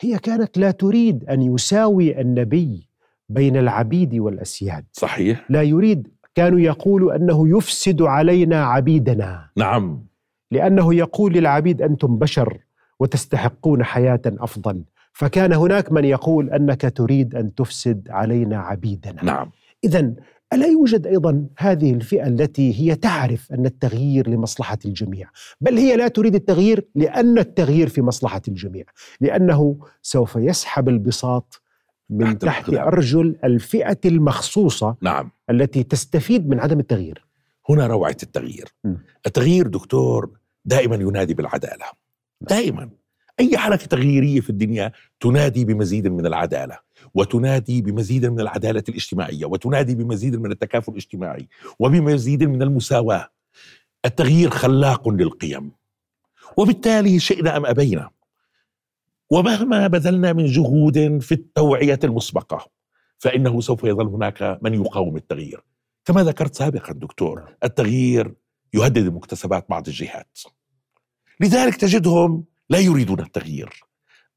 هي 0.00 0.18
كانت 0.18 0.58
لا 0.58 0.70
تريد 0.70 1.24
أن 1.24 1.42
يساوي 1.42 2.20
النبي 2.20 2.88
بين 3.28 3.56
العبيد 3.56 4.14
والأسياد. 4.14 4.84
صحيح. 4.92 5.46
لا 5.50 5.62
يريد 5.62 6.08
كانوا 6.34 6.60
يقولوا 6.60 7.16
أنه 7.16 7.58
يفسد 7.58 8.02
علينا 8.02 8.64
عبيدنا. 8.64 9.48
نعم. 9.56 10.06
لأنه 10.50 10.94
يقول 10.94 11.32
للعبيد 11.32 11.82
أنتم 11.82 12.18
بشر 12.18 12.58
وتستحقون 13.00 13.84
حياة 13.84 14.22
أفضل. 14.26 14.84
فكان 15.12 15.52
هناك 15.52 15.92
من 15.92 16.04
يقول 16.04 16.50
أنك 16.50 16.92
تريد 16.96 17.34
أن 17.34 17.54
تفسد 17.54 18.08
علينا 18.10 18.58
عبيدنا. 18.58 19.24
نعم. 19.24 19.50
إذا 19.84 20.14
ألا 20.52 20.66
يوجد 20.66 21.06
أيضا 21.06 21.46
هذه 21.58 21.92
الفئة 21.92 22.26
التي 22.26 22.80
هي 22.80 22.94
تعرف 22.94 23.52
أن 23.52 23.66
التغيير 23.66 24.28
لمصلحة 24.28 24.78
الجميع؟ 24.84 25.28
بل 25.60 25.76
هي 25.76 25.96
لا 25.96 26.08
تريد 26.08 26.34
التغيير 26.34 26.86
لأن 26.94 27.38
التغيير 27.38 27.88
في 27.88 28.02
مصلحة 28.02 28.42
الجميع. 28.48 28.84
لأنه 29.20 29.78
سوف 30.02 30.36
يسحب 30.36 30.88
البساط 30.88 31.62
من 32.10 32.38
تحت 32.38 32.74
أرجل 32.74 33.36
الفئة 33.44 33.98
المخصوصة 34.04 34.96
نعم. 35.02 35.30
التي 35.50 35.82
تستفيد 35.82 36.48
من 36.48 36.60
عدم 36.60 36.80
التغيير. 36.80 37.25
هنا 37.68 37.86
روعة 37.86 38.16
التغيير. 38.22 38.74
التغيير 39.26 39.66
دكتور 39.66 40.30
دائما 40.64 40.96
ينادي 40.96 41.34
بالعدالة. 41.34 41.84
دائما. 42.40 42.90
أي 43.40 43.58
حركة 43.58 43.86
تغييرية 43.86 44.40
في 44.40 44.50
الدنيا 44.50 44.92
تنادي 45.20 45.64
بمزيد 45.64 46.08
من 46.08 46.26
العدالة 46.26 46.78
وتنادي 47.14 47.82
بمزيد 47.82 48.26
من 48.26 48.40
العدالة 48.40 48.84
الاجتماعية 48.88 49.44
وتنادي 49.44 49.94
بمزيد 49.94 50.36
من 50.36 50.52
التكافل 50.52 50.92
الاجتماعي 50.92 51.48
وبمزيد 51.78 52.44
من 52.44 52.62
المساواة. 52.62 53.28
التغيير 54.04 54.50
خلاق 54.50 55.08
للقيم. 55.08 55.72
وبالتالي 56.56 57.18
شئنا 57.18 57.56
أم 57.56 57.66
أبينا. 57.66 58.10
ومهما 59.30 59.86
بذلنا 59.86 60.32
من 60.32 60.46
جهود 60.46 61.18
في 61.18 61.32
التوعية 61.32 61.98
المسبقة 62.04 62.70
فإنه 63.18 63.60
سوف 63.60 63.84
يظل 63.84 64.06
هناك 64.06 64.58
من 64.62 64.74
يقاوم 64.74 65.16
التغيير. 65.16 65.60
كما 66.06 66.24
ذكرت 66.24 66.54
سابقا 66.54 66.92
دكتور. 66.92 67.56
التغيير 67.64 68.34
يهدد 68.74 69.14
مكتسبات 69.14 69.66
بعض 69.68 69.88
الجهات 69.88 70.38
لذلك 71.40 71.76
تجدهم 71.76 72.44
لا 72.70 72.78
يريدون 72.78 73.20
التغيير 73.20 73.84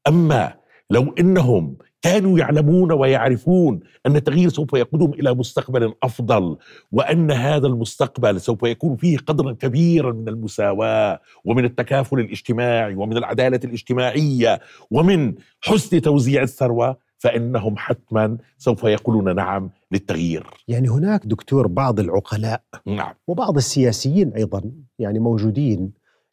أما 0.08 0.54
لو 0.90 1.14
إنهم 1.18 1.76
كانوا 2.02 2.38
يعلمون 2.38 2.92
ويعرفون 2.92 3.80
أن 4.06 4.16
التغيير 4.16 4.48
سوف 4.48 4.72
يقودهم 4.74 5.12
إلى 5.14 5.34
مستقبل 5.34 5.94
أفضل 6.02 6.56
وأن 6.92 7.30
هذا 7.30 7.66
المستقبل 7.66 8.40
سوف 8.40 8.62
يكون 8.62 8.96
فيه 8.96 9.18
قدرا 9.18 9.52
كبيرا 9.52 10.12
من 10.12 10.28
المساواة 10.28 11.20
ومن 11.44 11.64
التكافل 11.64 12.18
الاجتماعي 12.20 12.94
ومن 12.94 13.16
العدالة 13.16 13.60
الاجتماعية 13.64 14.60
ومن 14.90 15.34
حسن 15.60 16.00
توزيع 16.00 16.42
الثروة 16.42 17.09
فإنهم 17.20 17.76
حتما 17.76 18.38
سوف 18.58 18.84
يقولون 18.84 19.34
نعم 19.34 19.70
للتغيير. 19.92 20.46
يعني 20.68 20.88
هناك 20.88 21.26
دكتور 21.26 21.66
بعض 21.66 22.00
العقلاء 22.00 22.62
نعم 22.86 23.14
وبعض 23.26 23.56
السياسيين 23.56 24.32
أيضا 24.32 24.72
يعني 24.98 25.18
موجودين 25.18 25.92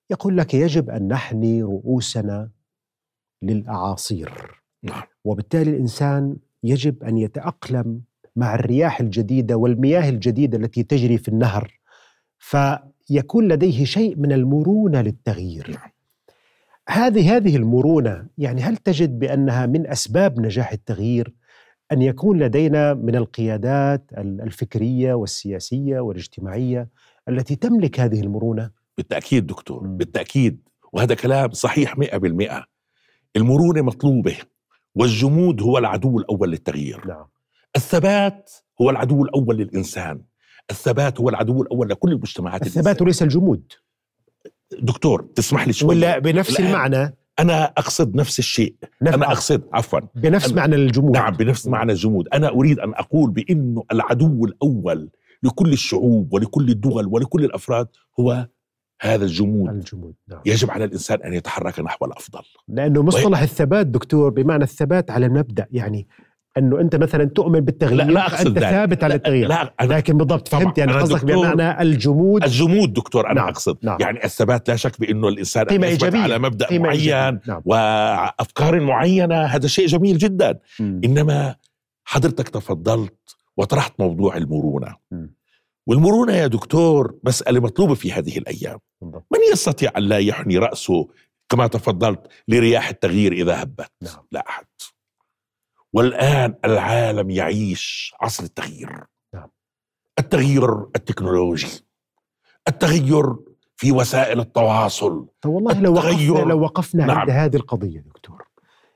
يقول 0.10 0.38
لك 0.38 0.54
يجب 0.54 0.90
أن 0.90 1.08
نحني 1.08 1.64
رؤوسنا 1.64 2.50
للأعاصير. 3.42 4.62
نعم 4.84 5.04
وبالتالي 5.26 5.72
الإنسان 5.72 6.36
يجب 6.64 7.04
أن 7.04 7.18
يتأقلم 7.18 8.02
مع 8.36 8.56
الرياح 8.56 9.00
الجديدة 9.00 9.56
والمياه 9.56 10.10
الجديدة 10.10 10.58
التي 10.58 10.84
تجري 10.84 11.18
في 11.18 11.28
النهر 11.28 11.80
فيكون 12.40 13.48
لديه 13.48 13.86
شيء 13.86 14.16
من 14.18 14.32
المرونة 14.32 15.02
للتغيير. 15.02 15.72
نعم. 15.72 15.90
هذه 16.90 17.36
هذه 17.36 17.56
المرونة 17.56 18.28
يعني 18.38 18.62
هل 18.62 18.78
تجد 18.78 19.20
بأنها 19.20 19.66
من 19.66 19.88
أسباب 19.88 20.40
نجاح 20.40 20.72
التغيير 20.72 21.34
أن 21.92 22.02
يكون 22.02 22.40
لدينا 22.40 22.94
من 22.94 23.16
القيادات 23.16 24.12
الفكرية 24.18 25.14
والسياسية 25.14 26.00
والاجتماعية 26.00 26.90
التي 27.30 27.56
تملك 27.56 28.00
هذه 28.00 28.22
المرونة؟ 28.22 28.72
بالتأكيد 28.98 29.48
دكتور 29.48 29.88
م. 29.88 29.98
بالتأكيد 29.98 30.70
وهذا 30.94 31.16
كلام 31.16 31.52
صحيح 31.52 31.96
100% 31.96 32.64
المرونة 33.36 33.82
مطلوبة 33.82 34.38
والجمود 34.96 35.62
هو 35.62 35.78
العدو 35.78 36.20
الأول 36.20 36.52
للتغيير 36.52 37.08
نعم. 37.08 37.26
الثبات 37.76 38.52
هو 38.82 38.90
العدو 38.90 39.24
الأول 39.24 39.58
للإنسان 39.58 40.22
الثبات 40.70 41.22
هو 41.22 41.30
العدو 41.30 41.62
الأول 41.62 41.90
لكل 41.90 42.12
المجتمعات 42.12 42.62
الثبات 42.62 43.02
وليس 43.02 43.24
الجمود 43.24 43.74
دكتور 44.82 45.22
تسمح 45.36 45.68
لي 45.68 45.74
شوي. 45.74 45.90
ولا 45.90 46.20
بنفس 46.20 46.60
المعنى؟ 46.60 47.18
أنا 47.40 47.64
أقصد 47.64 48.16
نفس 48.16 48.40
الشيء. 48.40 48.76
نفس 49.02 49.16
أنا 49.16 49.32
أقصد 49.32 49.64
عفوا. 49.74 50.00
بنفس 50.16 50.54
معنى 50.54 50.76
الجمود 50.76 51.14
نعم 51.14 51.34
بنفس 51.34 51.68
معنى 51.68 51.92
الجمود 51.92 52.28
أنا 52.34 52.50
أريد 52.50 52.80
أن 52.80 52.94
أقول 52.94 53.32
بانه 53.32 53.84
العدو 53.92 54.46
الأول 54.46 55.10
لكل 55.44 55.74
الشعوب 55.74 56.34
ولكل 56.34 56.70
الدول 56.70 57.08
ولكل 57.08 57.46
الأفراد 57.46 57.88
هو 58.20 58.48
هذا 59.02 59.26
الجمود 59.26 59.70
الجمود 59.70 60.14
نعم. 60.28 60.42
يجب 60.46 60.72
على 60.72 60.86
الإنسان 60.86 61.22
أن 61.22 61.34
يتحرك 61.34 61.80
نحو 61.80 62.06
الأفضل. 62.06 62.42
لأنه 62.68 63.04
مصطلح 63.04 63.26
وهي... 63.26 63.44
الثبات 63.44 63.88
دكتور 63.88 64.30
بمعنى 64.30 64.64
الثبات 64.64 65.12
على 65.12 65.26
المبدأ 65.26 65.68
يعني 65.72 66.08
انه 66.58 66.82
انت 66.82 66.96
مثلا 66.96 67.26
تؤمن 67.26 67.60
بالتغيير 67.60 68.06
لا 68.06 68.12
لا 68.12 68.28
أقصد 68.28 68.48
انت 68.48 68.58
ذلك. 68.58 68.70
ثابت 68.70 69.04
على 69.04 69.16
التغيير 69.16 69.48
لا 69.48 69.74
لا 69.80 69.86
لكن 69.86 70.18
بالضبط 70.18 70.48
فهمت 70.48 70.78
يعني 70.78 70.94
قصدك 70.94 71.26
بمعنى 71.26 71.82
الجمود 71.82 72.44
الجمود 72.44 72.94
دكتور 72.94 73.26
أنا 73.26 73.34
نعم. 73.34 73.48
أقصد 73.48 73.78
نعم. 73.84 73.98
يعني 74.02 74.24
الثبات 74.24 74.70
لا 74.70 74.76
شك 74.76 75.00
بأنه 75.00 75.28
الإنسان 75.28 75.66
قيمة 75.66 75.88
إيجابية. 75.88 76.20
على 76.20 76.40
مبدأ 76.40 76.80
معين 76.80 77.40
نعم. 77.48 77.62
وأفكار 77.66 78.80
معينة 78.80 79.44
هذا 79.44 79.68
شيء 79.68 79.88
جميل 79.88 80.18
جدا 80.18 80.60
م. 80.80 81.02
إنما 81.04 81.56
حضرتك 82.06 82.50
تفضلت 82.50 83.36
وطرحت 83.58 83.94
موضوع 84.00 84.38
المرونة 84.38 84.96
م. 85.12 85.28
والمرونة 85.88 86.34
يا 86.34 86.48
دكتور 86.48 87.16
مسألة 87.24 87.60
مطلوبة 87.60 87.94
في 87.94 88.12
هذه 88.12 88.38
الأيام 88.38 88.78
بالضبط. 89.02 89.26
من 89.34 89.40
يستطيع 89.54 89.92
أن 89.98 90.04
لا 90.04 90.18
يحني 90.18 90.58
رأسه 90.58 91.08
كما 91.50 91.68
تفضلت 91.68 92.20
لرياح 92.48 92.90
التغيير 92.90 93.34
إذا 93.34 93.64
هبت 93.64 93.92
نعم. 94.02 94.24
لا 94.32 94.46
أحد 94.50 94.66
والآن 95.94 96.56
العالم 96.66 97.30
يعيش 97.30 98.14
عصر 98.22 98.44
التغيير 98.44 98.90
نعم. 99.34 99.50
التغيير 100.20 100.80
التكنولوجي 100.96 101.86
التغير 102.68 103.36
في 103.76 103.92
وسائل 103.92 104.40
التواصل 104.40 105.28
والله 105.46 105.80
لو 105.82 105.94
وقفنا, 105.94 106.40
لو 106.40 106.62
وقفنا 106.62 107.06
نعم. 107.06 107.18
عند 107.18 107.30
هذه 107.30 107.56
القضية 107.56 108.00
دكتور 108.00 108.48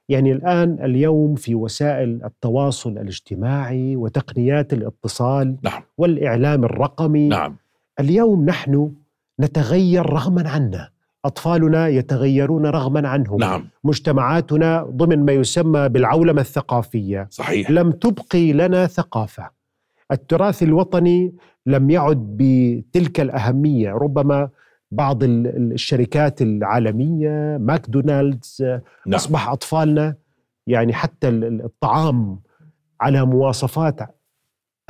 يعني 0.09 0.31
الآن 0.31 0.77
اليوم 0.83 1.35
في 1.35 1.55
وسائل 1.55 2.21
التواصل 2.25 2.89
الاجتماعي 2.89 3.95
وتقنيات 3.95 4.73
الاتصال 4.73 5.57
نعم. 5.63 5.83
والإعلام 5.97 6.63
الرقمي 6.63 7.27
نعم. 7.27 7.57
اليوم 7.99 8.45
نحن 8.45 8.93
نتغير 9.39 10.05
رغما 10.05 10.49
عنا 10.49 10.89
أطفالنا 11.25 11.87
يتغيرون 11.87 12.65
رغما 12.65 13.07
عنهم 13.07 13.39
نعم. 13.39 13.67
مجتمعاتنا 13.83 14.83
ضمن 14.83 15.25
ما 15.25 15.31
يسمى 15.31 15.89
بالعولمة 15.89 16.41
الثقافية 16.41 17.27
صحيح. 17.31 17.71
لم 17.71 17.91
تبقي 17.91 18.53
لنا 18.53 18.87
ثقافة 18.87 19.49
التراث 20.11 20.63
الوطني 20.63 21.35
لم 21.65 21.89
يعد 21.89 22.37
بتلك 22.37 23.19
الأهمية 23.19 23.91
ربما 23.93 24.49
بعض 24.91 25.19
الشركات 25.23 26.41
العالمية 26.41 27.57
ماكدونالدز 27.57 28.57
نعم. 29.05 29.15
أصبح 29.15 29.49
أطفالنا 29.49 30.15
يعني 30.67 30.93
حتى 30.93 31.29
الطعام 31.29 32.39
على 33.01 33.25
مواصفات 33.25 33.99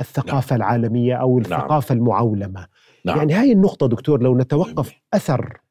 الثقافة 0.00 0.56
نعم. 0.56 0.62
العالمية 0.62 1.14
أو 1.14 1.38
نعم. 1.38 1.52
الثقافة 1.52 1.94
نعم. 1.94 2.02
المعولمة 2.02 2.66
نعم. 3.04 3.18
يعني 3.18 3.32
هاي 3.34 3.52
النقطة 3.52 3.86
دكتور 3.88 4.22
لو 4.22 4.38
نتوقف 4.38 4.92
أثر 5.14 5.61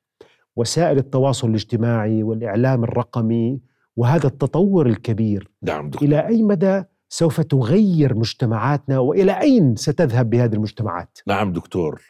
وسائل 0.55 0.97
التواصل 0.97 1.49
الاجتماعي 1.49 2.23
والإعلام 2.23 2.83
الرقمي 2.83 3.59
وهذا 3.95 4.27
التطور 4.27 4.87
الكبير 4.87 5.51
نعم 5.63 5.89
دكتور. 5.89 6.07
إلى 6.07 6.27
أي 6.27 6.43
مدى 6.43 6.83
سوف 7.09 7.41
تغير 7.41 8.15
مجتمعاتنا 8.15 8.99
وإلى 8.99 9.41
أين 9.41 9.75
ستذهب 9.75 10.29
بهذه 10.29 10.53
المجتمعات؟ 10.53 11.19
نعم 11.27 11.53
دكتور. 11.53 12.01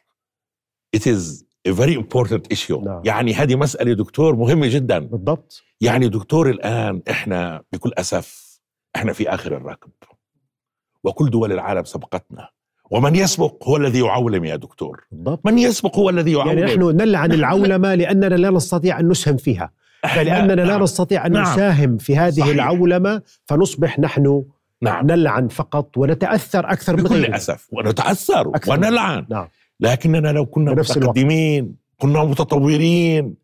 It 0.97 0.99
is 0.99 1.43
a 1.67 1.71
very 1.71 1.95
important 1.95 2.53
issue. 2.53 2.83
نعم. 2.83 3.01
يعني 3.05 3.33
هذه 3.33 3.55
مسألة 3.55 3.93
دكتور 3.93 4.35
مهمة 4.35 4.67
جدا. 4.67 4.99
بالضبط. 4.99 5.63
يعني 5.81 6.07
دكتور 6.07 6.49
الآن 6.49 7.01
إحنا 7.09 7.63
بكل 7.73 7.91
أسف 7.97 8.59
إحنا 8.95 9.13
في 9.13 9.29
آخر 9.29 9.57
الركب. 9.57 9.91
وكل 11.03 11.29
دول 11.29 11.51
العالم 11.51 11.83
سبقتنا. 11.83 12.49
ومن 12.91 13.15
يسبق 13.15 13.67
هو 13.67 13.77
الذي 13.77 13.99
يعولم 13.99 14.45
يا 14.45 14.55
دكتور 14.55 15.03
بالضبط. 15.11 15.45
من 15.45 15.57
يسبق 15.57 15.97
هو 15.97 16.09
الذي 16.09 16.31
يعولم 16.31 16.59
يعني 16.59 16.75
نحن 16.75 16.97
نلعن 16.97 17.31
العولمة 17.31 17.95
لأننا 18.01 18.35
لا 18.35 18.49
نستطيع 18.49 18.99
أن 18.99 19.09
نسهم 19.09 19.37
فيها 19.37 19.71
فلأننا 20.03 20.53
لا 20.53 20.65
نعم. 20.65 20.83
نستطيع 20.83 21.25
أن 21.25 21.31
نعم. 21.31 21.53
نساهم 21.53 21.97
في 21.97 22.17
هذه 22.17 22.39
صحيح. 22.39 22.53
العولمة 22.53 23.21
فنصبح 23.45 23.99
نحن 23.99 24.43
نعم. 24.81 25.07
نلعن 25.07 25.47
فقط 25.47 25.97
ونتأثر 25.97 26.71
أكثر 26.71 26.97
من 26.97 27.03
بكل 27.03 27.25
أسف 27.25 27.67
ونتأثر 27.71 28.51
ونلعن 28.67 29.25
نعم. 29.29 29.47
لكننا 29.79 30.27
لو 30.27 30.45
كنا 30.45 30.71
متقدمين 30.71 31.75
كنا 31.97 32.23
متطورين 32.23 33.35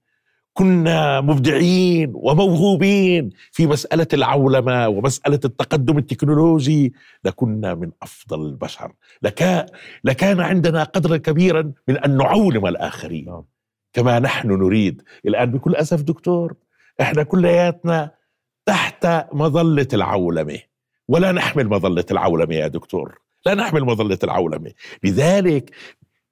كنا 0.58 1.22
مبدعين 1.22 2.12
وموهوبين 2.16 3.30
في 3.52 3.68
مسألة 3.68 4.08
العولمة 4.14 4.88
ومسألة 4.88 5.40
التقدم 5.46 5.98
التكنولوجي 5.98 6.94
لكنا 7.24 7.74
من 7.74 7.92
أفضل 8.04 8.46
البشر. 8.46 8.92
لكان, 9.22 9.66
لكان 10.04 10.40
عندنا 10.40 10.84
قدرا 10.84 11.18
كبيرا 11.18 11.72
من 11.88 11.98
أن 11.98 12.18
نعولم 12.18 12.68
الآخرين. 12.68 13.26
نعم. 13.26 13.44
كما 13.94 14.20
نحن 14.20 14.48
نريد. 14.48 15.02
الآن 15.26 15.52
بكل 15.52 15.76
أسف 15.76 16.02
دكتور 16.02 16.54
إحنا 17.02 17.24
كلياتنا 17.24 18.12
تحت 18.66 19.08
مظلة 19.34 19.88
العولمة. 19.94 20.60
ولا 21.08 21.32
نحمل 21.32 21.68
مظلة 21.68 22.06
العولمة 22.12 22.56
يا 22.56 22.68
دكتور. 22.68 23.20
لا 23.46 23.54
نحمل 23.54 23.84
مظلة 23.84 24.20
العولمة. 24.24 24.72
لذلك 25.04 25.72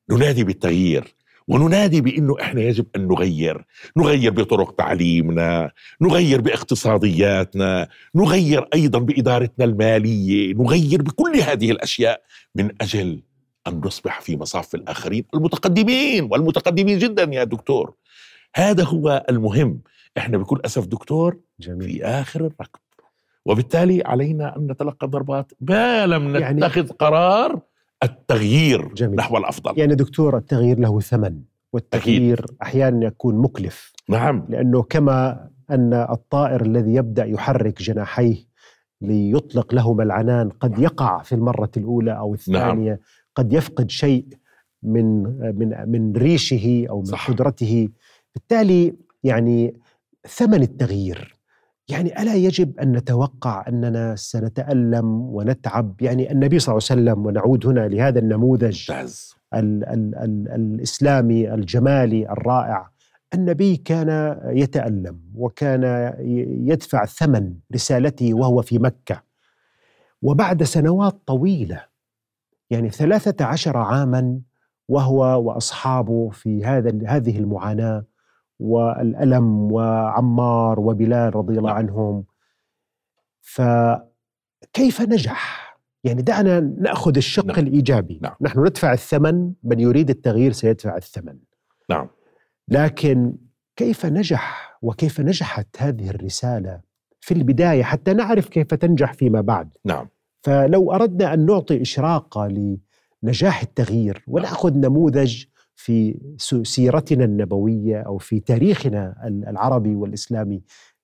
ننادي 0.09 0.43
بالتغيير. 0.43 1.15
وننادي 1.47 2.01
بإنه 2.01 2.36
إحنا 2.41 2.62
يجب 2.62 2.86
أن 2.95 3.08
نغير، 3.08 3.65
نغير 3.97 4.31
بطرق 4.31 4.75
تعليمنا، 4.75 5.71
نغير 6.01 6.41
باقتصادياتنا، 6.41 7.88
نغير 8.15 8.67
أيضا 8.73 8.99
بإدارتنا 8.99 9.65
المالية، 9.65 10.53
نغير 10.53 11.01
بكل 11.01 11.36
هذه 11.36 11.71
الأشياء 11.71 12.21
من 12.55 12.71
أجل 12.81 13.21
أن 13.67 13.81
نصبح 13.86 14.21
في 14.21 14.38
مصاف 14.38 14.75
الآخرين 14.75 15.25
المتقدمين 15.34 16.23
والمتقدمين 16.31 16.99
جدا 16.99 17.23
يا 17.23 17.43
دكتور. 17.43 17.93
هذا 18.55 18.84
هو 18.84 19.25
المهم، 19.29 19.81
إحنا 20.17 20.38
بكل 20.38 20.60
أسف 20.65 20.86
دكتور 20.86 21.38
جميل. 21.60 21.89
في 21.89 22.05
آخر 22.05 22.39
الركب. 22.39 22.79
وبالتالي 23.45 24.03
علينا 24.05 24.58
أن 24.58 24.67
نتلقى 24.67 25.08
ضربات 25.08 25.51
ما 25.62 26.08
لم 26.08 26.36
يعني 26.36 26.58
نتخذ 26.58 26.77
يعني 26.77 26.89
قرار 26.99 27.60
التغيير 28.03 28.93
جميل. 28.93 29.15
نحو 29.15 29.38
الأفضل 29.38 29.79
يعني 29.79 29.95
دكتور 29.95 30.38
التغيير 30.38 30.79
له 30.79 30.99
ثمن 30.99 31.41
والتغيير 31.73 32.39
أكيد. 32.39 32.58
أحيانا 32.62 33.05
يكون 33.05 33.36
مكلف 33.38 33.93
نعم 34.10 34.45
لأنه 34.49 34.84
كما 34.84 35.49
أن 35.71 35.93
الطائر 35.93 36.62
الذي 36.62 36.93
يبدأ 36.93 37.25
يحرك 37.25 37.81
جناحيه 37.81 38.36
ليطلق 39.01 39.73
لهما 39.73 40.03
العنان 40.03 40.49
قد 40.49 40.79
يقع 40.79 41.21
في 41.21 41.36
المرة 41.36 41.71
الأولى 41.77 42.17
أو 42.17 42.34
الثانية 42.34 42.89
نعم. 42.89 42.99
قد 43.36 43.53
يفقد 43.53 43.91
شيء 43.91 44.25
من 44.84 45.23
من 45.58 45.89
من 45.89 46.13
ريشه 46.15 46.86
أو 46.89 46.99
من 46.99 47.05
صح. 47.05 47.31
قدرته 47.31 47.89
بالتالي 48.34 48.93
يعني 49.23 49.79
ثمن 50.27 50.62
التغيير 50.62 51.35
يعني 51.89 52.21
ألا 52.21 52.36
يجب 52.36 52.80
أن 52.80 52.91
نتوقع 52.91 53.65
أننا 53.67 54.15
سنتألم 54.15 55.21
ونتعب؟ 55.21 56.02
يعني 56.02 56.32
النبي 56.32 56.60
صلى 56.60 56.74
الله 56.74 56.88
عليه 56.91 57.02
وسلم 57.02 57.26
ونعود 57.26 57.67
هنا 57.67 57.88
لهذا 57.88 58.19
النموذج 58.19 58.91
ال 59.54 59.84
ال 59.84 60.15
ال 60.15 60.48
الإسلامي 60.52 61.54
الجمالي 61.54 62.30
الرائع. 62.30 62.89
النبي 63.34 63.78
كان 63.78 64.39
يتألم 64.45 65.19
وكان 65.36 66.13
يدفع 66.67 67.06
ثمن 67.06 67.54
رسالته 67.74 68.34
وهو 68.34 68.62
في 68.62 68.80
مكة. 68.80 69.24
وبعد 70.21 70.63
سنوات 70.63 71.21
طويلة 71.26 71.82
يعني 72.69 72.89
ثلاثة 72.89 73.45
عشر 73.45 73.78
عاما 73.78 74.39
وهو 74.88 75.41
وأصحابه 75.43 76.30
في 76.30 76.65
هذا 76.65 77.08
هذه 77.08 77.39
المعاناة 77.39 78.06
والألم 78.59 79.71
وعمار 79.71 80.79
وبلال 80.79 81.35
رضي 81.35 81.57
الله 81.57 81.69
نعم. 81.69 81.77
عنهم 81.77 82.25
فكيف 83.41 85.01
نجح؟ 85.01 85.65
يعني 86.03 86.21
دعنا 86.21 86.59
نأخذ 86.59 87.17
الشق 87.17 87.45
نعم. 87.45 87.59
الإيجابي 87.59 88.19
نعم. 88.21 88.35
نحن 88.41 88.59
ندفع 88.59 88.93
الثمن 88.93 89.51
من 89.63 89.79
يريد 89.79 90.09
التغيير 90.09 90.51
سيدفع 90.51 90.97
الثمن 90.97 91.37
نعم 91.89 92.07
لكن 92.67 93.37
كيف 93.75 94.05
نجح 94.05 94.77
وكيف 94.81 95.21
نجحت 95.21 95.67
هذه 95.77 96.09
الرسالة 96.09 96.81
في 97.21 97.33
البداية 97.33 97.83
حتى 97.83 98.13
نعرف 98.13 98.49
كيف 98.49 98.73
تنجح 98.73 99.13
فيما 99.13 99.41
بعد 99.41 99.69
نعم 99.85 100.07
فلو 100.41 100.91
أردنا 100.91 101.33
أن 101.33 101.45
نعطي 101.45 101.81
إشراقة 101.81 102.47
لنجاح 103.23 103.61
التغيير. 103.61 104.23
ونأخذ 104.27 104.77
نموذج 104.77 105.45
في 105.75 106.19
سيرتنا 106.63 107.25
النبوية 107.25 108.01
أو 108.01 108.17
في 108.17 108.39
تاريخنا 108.39 109.15
العربي 109.47 109.95
والإسلامي 109.95 110.61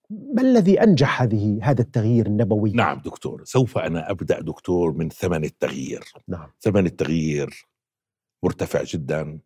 ما 0.10 0.42
الذي 0.42 0.84
أنجح 0.84 1.22
هذه 1.22 1.60
هذا 1.62 1.82
التغيير 1.82 2.28
النبوي؟ 2.28 2.72
نعم 2.72 3.02
دكتور، 3.06 3.44
سوف 3.46 3.78
أنا 3.78 4.12
أبدأ 4.12 4.42
دكتور 4.42 4.94
من 4.94 5.10
ثمن 5.10 5.46
التغيير. 5.46 6.04
نعم. 6.28 6.48
ثمن 6.60 6.86
التغيير 6.86 7.68
مرتفع 8.44 8.84
جدا 8.84 9.40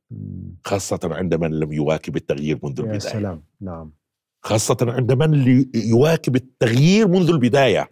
خاصة 0.65 0.99
عند 1.03 1.33
من 1.35 1.59
لم 1.59 1.73
يواكب 1.73 2.15
التغيير 2.15 2.59
منذ 2.63 2.79
البداية. 2.79 2.93
يا 2.93 2.99
سلام، 2.99 3.43
نعم. 3.61 3.91
خاصة 4.41 4.77
عند 4.81 5.11
من 5.11 5.65
يواكب 5.75 6.35
التغيير 6.35 7.07
منذ 7.07 7.29
البداية 7.29 7.89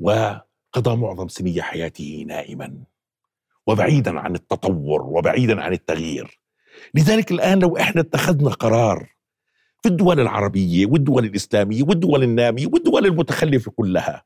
وقضى 0.00 0.96
معظم 0.96 1.28
سنية 1.28 1.62
حياته 1.62 2.24
نائما 2.28 2.74
وبعيدا 3.66 4.20
عن 4.20 4.34
التطور 4.34 5.02
وبعيدا 5.02 5.60
عن 5.60 5.72
التغيير. 5.72 6.40
لذلك 6.94 7.30
الآن 7.32 7.58
لو 7.58 7.76
إحنا 7.76 8.00
اتخذنا 8.00 8.50
قرار 8.50 9.08
في 9.82 9.88
الدول 9.88 10.20
العربية 10.20 10.86
والدول 10.86 11.24
الإسلامية 11.24 11.82
والدول 11.82 12.22
النامية 12.22 12.66
والدول 12.66 13.06
المتخلفة 13.06 13.70
كلها 13.70 14.24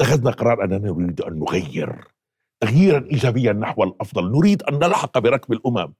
اتخذنا 0.00 0.30
قرار 0.30 0.64
أننا 0.64 0.78
نريد 0.78 1.20
أن 1.20 1.38
نغير 1.38 2.04
تغييرا 2.60 3.04
إيجابيا 3.12 3.52
نحو 3.52 3.84
الأفضل. 3.84 4.32
نريد 4.32 4.62
أن 4.62 4.74
نلحق 4.74 5.18
بركب 5.18 5.52
الأمم. 5.52 5.94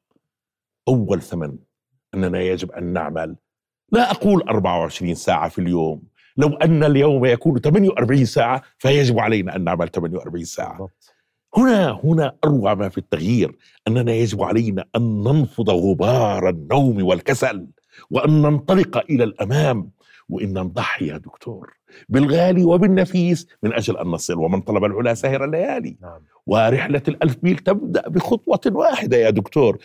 أول 0.88 1.22
ثمن 1.22 1.58
أننا 2.14 2.40
يجب 2.40 2.72
أن 2.72 2.84
نعمل. 2.92 3.36
لا 3.92 4.10
أقول 4.10 4.42
24 4.42 5.14
ساعة 5.14 5.48
في 5.48 5.58
اليوم. 5.58 6.02
لو 6.36 6.48
أن 6.48 6.84
اليوم 6.84 7.24
يكون 7.24 7.60
48 7.60 8.24
ساعة 8.24 8.62
فيجب 8.78 9.18
علينا 9.18 9.56
أن 9.56 9.64
نعمل 9.64 9.88
48 9.88 10.44
ساعة. 10.44 10.88
هنا 11.56 12.00
هنا 12.04 12.36
أروع 12.44 12.74
ما 12.74 12.88
في 12.88 12.98
التغيير 12.98 13.56
أننا 13.88 14.12
يجب 14.12 14.42
علينا 14.42 14.84
أن 14.96 15.22
ننفض 15.22 15.70
غبار 15.70 16.48
النوم 16.48 17.02
والكسل 17.04 17.66
وأن 18.10 18.42
ننطلق 18.42 18.98
إلى 19.10 19.24
الأمام. 19.24 19.90
وإن 20.28 20.58
نضحي 20.58 21.06
يا 21.06 21.16
دكتور 21.16 21.72
بالغالي 22.08 22.64
وبالنفيس 22.64 23.46
من 23.62 23.72
أجل 23.72 23.96
أن 23.96 24.06
نصل 24.06 24.38
ومن 24.38 24.60
طلب 24.60 24.84
العلا 24.84 25.14
سهر 25.14 25.44
الليالي. 25.44 25.96
نعم. 26.02 26.20
ورحلة 26.46 27.02
الألف 27.08 27.36
ميل 27.42 27.58
تبدأ 27.58 28.08
بخطوة 28.08 28.60
واحدة 28.66 29.16
يا 29.16 29.30
دكتور. 29.30 29.78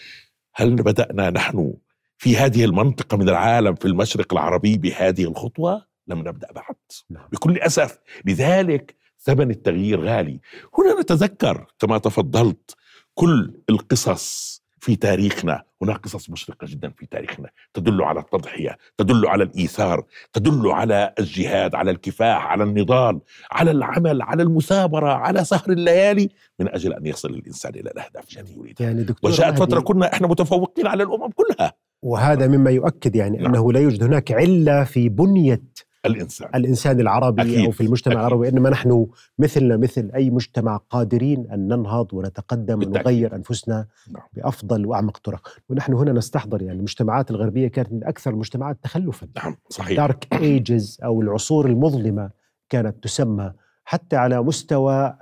هل 0.56 0.76
بدأنا 0.76 1.30
نحن 1.30 1.74
في 2.18 2.38
هذه 2.38 2.66
المنطقة 2.66 3.18
من 3.18 3.30
العالم 3.30 3.76
في 3.76 3.86
المشرق 3.86 4.34
العربي 4.34 4.78
بهذه 4.78 5.24
الخطوة؟ 5.24 5.86
لم 6.08 6.20
نبدأ 6.20 6.52
بعد. 6.52 6.76
نعم. 7.10 7.28
بكل 7.32 7.58
أسف 7.58 8.00
لذلك 8.26 8.96
ثمن 9.26 9.52
التغيير 9.52 10.02
غالي. 10.02 10.40
هنا 10.78 11.02
نتذكر 11.02 11.68
كما 11.80 11.98
تفضلت 11.98 12.76
كل 13.14 13.54
القصص 13.70 14.56
في 14.80 14.96
تاريخنا. 14.96 15.64
هناك 15.82 15.98
قصص 15.98 16.30
مشرقة 16.30 16.68
جدا 16.70 16.90
في 16.90 17.06
تاريخنا. 17.06 17.50
تدل 17.74 18.02
على 18.02 18.20
التضحية 18.20 18.78
تدل 18.98 19.28
على 19.28 19.44
الإيثار 19.44 20.04
تدل 20.34 20.72
على 20.72 21.14
الجهاد 21.20 21.76
على 21.76 21.92
الكفاح 21.92 22.46
على 22.46 22.64
النضال 22.64 23.20
على 23.52 23.72
العمل 23.72 24.22
على 24.22 24.44
المثابرة 24.44 25.12
على 25.12 25.44
سهر 25.44 25.70
الليالي 25.70 26.30
من 26.60 26.68
أجل 26.70 26.94
أن 26.94 27.06
يصل 27.06 27.30
الإنسان 27.30 27.76
إلى 27.76 27.90
الأهداف 27.90 28.24
التي 28.38 28.54
يريدها 28.54 28.88
يعني 28.88 29.04
دكتور 29.04 29.32
وجاءت 29.32 29.60
فترة 29.60 29.80
كنا 29.80 30.14
إحنا 30.14 30.28
متفوقين 30.28 30.88
على 30.88 31.04
الأمم 31.04 31.30
كلها. 31.30 31.74
وهذا 32.02 32.48
مما 32.48 32.72
يؤكد 32.72 33.16
يعني 33.16 33.38
نعم. 33.38 33.46
أنه 33.46 33.74
لا 33.74 33.80
يوجد 33.80 34.04
هناك 34.04 34.32
علة 34.32 34.84
في 34.84 35.10
بنية 35.10 35.62
الإنسان 36.06 36.50
الإنسان 36.56 37.00
العربي 37.00 37.42
أكيد. 37.42 37.66
أو 37.66 37.72
في 37.72 37.82
المجتمع 37.82 38.14
أكيد. 38.14 38.26
العربي 38.26 38.50
إنما 38.50 38.70
نحن 38.70 39.08
مثلنا 39.40 39.78
مثل 39.78 40.12
أي 40.16 40.30
مجتمع 40.30 40.78
قادرين 40.78 41.48
أن 41.52 41.68
ننهض 41.68 42.14
ونتقدم 42.14 42.80
بالتأكيد. 42.80 43.08
ونغير 43.08 43.36
أنفسنا 43.36 43.88
نعم. 44.12 44.24
بأفضل 44.34 44.86
وأعمق 44.86 45.18
طرق 45.18 45.48
ونحن 45.70 45.94
هنا 45.94 46.12
نستحضر 46.12 46.62
يعني 46.62 46.78
المجتمعات 46.78 47.32
الغربية 47.32 47.68
كانت 47.68 47.94
من 47.94 48.04
أكثر 48.04 48.32
المجتمعات 48.32 48.78
تخلفا 48.84 49.28
نعم 49.36 49.56
صحيح 49.70 49.98
دارك 49.98 50.28
ايجز 50.34 51.00
أو 51.04 51.22
العصور 51.22 51.66
المظلمة 51.66 52.30
كانت 52.70 53.04
تسمى 53.04 53.54
حتى 53.86 54.16
على 54.16 54.42
مستوى 54.42 55.18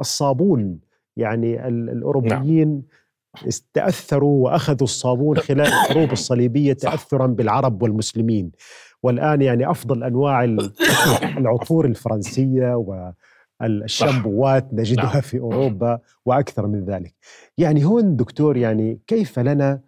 الصابون 0.00 0.80
يعني 1.16 1.68
الأوروبيين 1.68 2.68
نعم. 2.68 2.82
تاثروا 3.74 4.44
وأخذوا 4.44 4.82
الصابون 4.82 5.36
خلال 5.36 5.66
الحروب 5.66 6.12
الصليبية 6.12 6.72
تاثرا 6.72 7.26
بالعرب 7.26 7.82
والمسلمين 7.82 8.52
والآن 9.02 9.42
يعني 9.42 9.70
أفضل 9.70 10.04
أنواع 10.04 10.44
العطور 11.38 11.84
الفرنسية 11.84 12.74
والشامبوات 13.60 14.74
نجدها 14.74 15.04
نعم. 15.04 15.20
في 15.20 15.38
أوروبا 15.38 15.98
وأكثر 16.24 16.66
من 16.66 16.84
ذلك. 16.84 17.14
يعني 17.58 17.84
هون 17.84 18.16
دكتور 18.16 18.56
يعني 18.56 19.00
كيف 19.06 19.38
لنا 19.38 19.80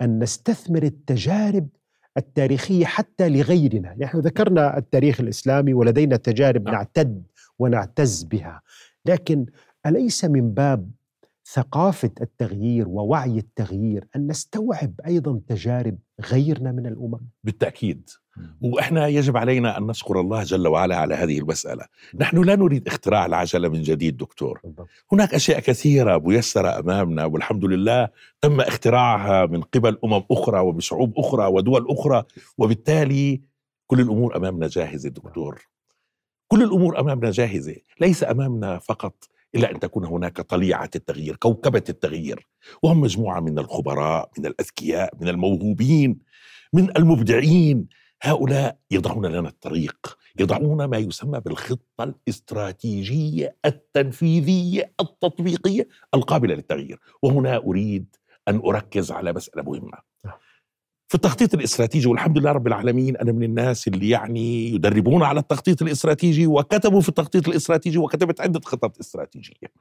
أن 0.00 0.18
نستثمر 0.18 0.82
التجارب 0.82 1.68
التاريخية 2.16 2.84
حتى 2.84 3.28
لغيرنا، 3.28 3.96
نحن 3.98 4.18
ذكرنا 4.18 4.78
التاريخ 4.78 5.20
الإسلامي 5.20 5.74
ولدينا 5.74 6.16
تجارب 6.16 6.64
نعم. 6.64 6.74
نعتد 6.74 7.22
ونعتز 7.58 8.22
بها، 8.22 8.62
لكن 9.06 9.46
أليس 9.86 10.24
من 10.24 10.54
باب 10.54 10.90
ثقافة 11.52 12.10
التغيير 12.20 12.88
ووعي 12.88 13.38
التغيير 13.38 14.08
أن 14.16 14.26
نستوعب 14.26 14.92
أيضا 15.06 15.40
تجارب 15.48 15.98
غيرنا 16.20 16.72
من 16.72 16.86
الأمم؟ 16.86 17.20
بالتأكيد 17.44 18.10
وإحنا 18.60 19.06
يجب 19.06 19.36
علينا 19.36 19.78
أن 19.78 19.86
نشكر 19.86 20.20
الله 20.20 20.42
جل 20.42 20.68
وعلا 20.68 20.96
على 20.96 21.14
هذه 21.14 21.38
المسألة، 21.38 21.84
نحن 22.14 22.44
لا 22.44 22.56
نريد 22.56 22.86
اختراع 22.86 23.26
العجلة 23.26 23.68
من 23.68 23.82
جديد 23.82 24.16
دكتور. 24.16 24.60
هناك 25.12 25.34
أشياء 25.34 25.60
كثيرة 25.60 26.18
ميسرة 26.18 26.78
أمامنا 26.78 27.24
والحمد 27.24 27.64
لله 27.64 28.08
تم 28.40 28.60
اختراعها 28.60 29.46
من 29.46 29.62
قبل 29.62 29.98
أمم 30.04 30.22
أخرى 30.30 30.60
وبشعوب 30.60 31.18
أخرى 31.18 31.46
ودول 31.46 31.86
أخرى 31.90 32.24
وبالتالي 32.58 33.40
كل 33.86 34.00
الأمور 34.00 34.36
أمامنا 34.36 34.66
جاهزة 34.66 35.08
دكتور. 35.08 35.68
كل 36.48 36.62
الأمور 36.62 37.00
أمامنا 37.00 37.30
جاهزة، 37.30 37.76
ليس 38.00 38.24
أمامنا 38.24 38.78
فقط 38.78 39.14
إلا 39.54 39.70
أن 39.70 39.80
تكون 39.80 40.04
هناك 40.04 40.40
طليعة 40.40 40.90
التغيير، 40.96 41.36
كوكبة 41.36 41.82
التغيير، 41.88 42.46
وهم 42.82 43.00
مجموعة 43.00 43.40
من 43.40 43.58
الخبراء، 43.58 44.30
من 44.38 44.46
الأذكياء، 44.46 45.14
من 45.20 45.28
الموهوبين، 45.28 46.18
من 46.72 46.96
المبدعين، 46.96 47.86
هؤلاء 48.22 48.78
يضعون 48.90 49.26
لنا 49.26 49.48
الطريق 49.48 50.18
يضعون 50.40 50.84
ما 50.84 50.98
يسمى 50.98 51.40
بالخطة 51.40 52.04
الاستراتيجية 52.04 53.56
التنفيذية 53.64 54.92
التطبيقية 55.00 55.88
القابلة 56.14 56.54
للتغيير. 56.54 57.00
وهنا 57.22 57.56
أريد 57.56 58.16
أن 58.48 58.56
أركز 58.64 59.12
على 59.12 59.32
مسألة 59.32 59.62
مهمة. 59.62 59.98
نعم. 60.24 60.34
في 61.08 61.14
التخطيط 61.14 61.54
الاستراتيجي 61.54 62.08
والحمد 62.08 62.38
لله 62.38 62.52
رب 62.52 62.66
العالمين 62.66 63.16
أنا 63.16 63.32
من 63.32 63.42
الناس 63.42 63.88
اللي 63.88 64.08
يعني 64.08 64.68
يدربون 64.68 65.22
على 65.22 65.40
التخطيط 65.40 65.82
الاستراتيجي 65.82 66.46
وكتبوا 66.46 67.00
في 67.00 67.08
التخطيط 67.08 67.48
الاستراتيجي 67.48 67.98
وكتبت 67.98 68.40
عدة 68.40 68.60
خطط 68.64 68.98
استراتيجية. 68.98 69.72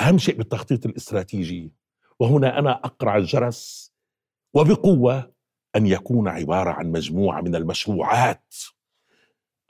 أهم 0.00 0.18
شيء 0.18 0.36
بالتخطيط 0.36 0.86
الاستراتيجي 0.86 1.72
وهنا 2.20 2.58
أنا 2.58 2.72
أقرع 2.72 3.16
الجرس 3.16 3.92
وبقوة 4.54 5.35
أن 5.76 5.86
يكون 5.86 6.28
عبارة 6.28 6.70
عن 6.70 6.92
مجموعة 6.92 7.40
من 7.40 7.56
المشروعات. 7.56 8.54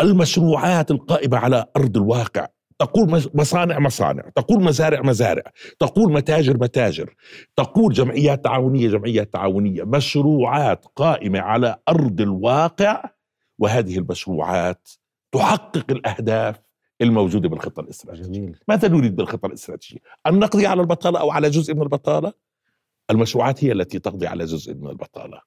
المشروعات 0.00 0.90
القائمة 0.90 1.36
على 1.36 1.66
أرض 1.76 1.96
الواقع. 1.96 2.46
تقول 2.78 3.22
مصانع 3.34 3.78
مصانع 3.78 4.22
تقول 4.34 4.62
مزارع 4.62 5.02
مزارع 5.02 5.42
تقول 5.78 6.12
متاجر 6.12 6.56
متاجر 6.56 7.14
تقول 7.56 7.92
جمعيات 7.92 8.44
تعاونية 8.44 8.88
جمعيات 8.88 9.32
تعاونية. 9.32 9.82
مشروعات 9.82 10.84
قائمة 10.96 11.40
على 11.40 11.76
أرض 11.88 12.20
الواقع 12.20 13.04
وهذه 13.58 13.98
المشروعات 13.98 14.88
تحقق 15.32 15.90
الأهداف 15.90 16.56
الموجودة 17.00 17.48
بالخطة 17.48 17.80
الاستراتيجية. 17.80 18.32
جميل. 18.32 18.58
ماذا 18.68 18.88
نريد 18.88 19.16
بالخطة 19.16 19.46
الاستراتيجية؟ 19.46 20.00
أن 20.26 20.38
نقضي 20.38 20.66
على 20.66 20.80
البطالة 20.80 21.20
أو 21.20 21.30
على 21.30 21.50
جزء 21.50 21.74
من 21.74 21.82
البطالة؟ 21.82 22.32
المشروعات 23.10 23.64
هي 23.64 23.72
التي 23.72 23.98
تقضي 23.98 24.26
على 24.26 24.44
جزء 24.44 24.74
من 24.74 24.88
البطالة. 24.90 25.40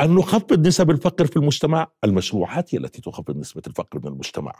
أن 0.00 0.14
نخفض 0.14 0.66
نسب 0.66 0.90
الفقر 0.90 1.26
في 1.26 1.36
المجتمع 1.36 1.86
المشروعات 2.04 2.74
هي 2.74 2.78
التي 2.78 3.00
تخفض 3.00 3.36
نسبة 3.36 3.62
الفقر 3.66 3.98
من 3.98 4.06
المجتمع. 4.06 4.52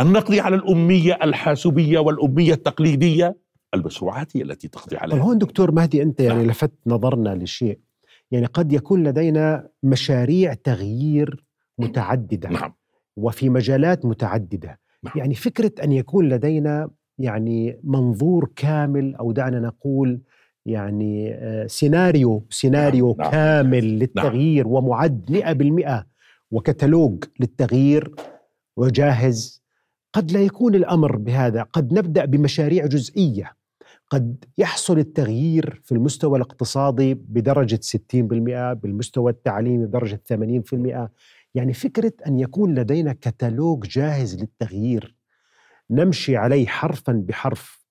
أن 0.00 0.12
نقضي 0.12 0.40
على 0.40 0.56
الأمية 0.56 1.18
الحاسوبية 1.22 1.98
والأمية 1.98 2.52
التقليدية 2.52 3.36
المشروعات 3.74 4.36
هي 4.36 4.42
التي 4.42 4.68
تقضي 4.68 4.96
عليها 4.96 5.18
هون 5.18 5.38
دكتور 5.38 5.70
مهدي 5.72 6.02
أنت 6.02 6.20
يعني 6.20 6.38
نعم. 6.38 6.50
لفت 6.50 6.72
نظرنا 6.86 7.34
لشيء 7.34 7.80
يعني 8.30 8.46
قد 8.46 8.72
يكون 8.72 9.02
لدينا 9.02 9.68
مشاريع 9.82 10.54
تغيير 10.54 11.44
متعددة 11.78 12.48
نعم. 12.48 12.74
وفي 13.16 13.48
مجالات 13.48 14.04
متعددة 14.04 14.80
نعم. 15.02 15.14
يعني 15.16 15.34
فكرة 15.34 15.72
أن 15.84 15.92
يكون 15.92 16.28
لدينا 16.28 16.90
يعني 17.18 17.80
منظور 17.84 18.50
كامل 18.56 19.14
أو 19.14 19.32
دعنا 19.32 19.60
نقول 19.60 20.20
يعني 20.66 21.34
آه، 21.34 21.66
سيناريو 21.66 22.46
سيناريو 22.50 23.16
نعم. 23.18 23.18
نعم. 23.18 23.30
كامل 23.30 23.84
نعم. 23.84 23.98
للتغيير 23.98 24.64
نعم. 24.64 24.74
ومعد 24.74 25.30
مئة 25.30 25.52
بالمئة 25.52 26.06
وكتالوج 26.50 27.24
للتغيير 27.40 28.14
وجاهز 28.76 29.62
قد 30.12 30.32
لا 30.32 30.42
يكون 30.42 30.74
الأمر 30.74 31.16
بهذا 31.16 31.62
قد 31.62 31.92
نبدأ 31.92 32.24
بمشاريع 32.24 32.86
جزئية 32.86 33.56
قد 34.10 34.44
يحصل 34.58 34.98
التغيير 34.98 35.80
في 35.84 35.92
المستوى 35.92 36.36
الاقتصادي 36.36 37.14
بدرجة 37.14 37.80
60% 37.96 37.96
بالمستوى 38.72 39.32
التعليمي 39.32 39.86
بدرجة 39.86 40.20
80% 40.32 41.08
يعني 41.54 41.72
فكرة 41.72 42.12
أن 42.26 42.38
يكون 42.38 42.74
لدينا 42.74 43.12
كتالوج 43.12 43.86
جاهز 43.86 44.40
للتغيير 44.40 45.16
نمشي 45.90 46.36
عليه 46.36 46.66
حرفا 46.66 47.12
بحرف 47.12 47.85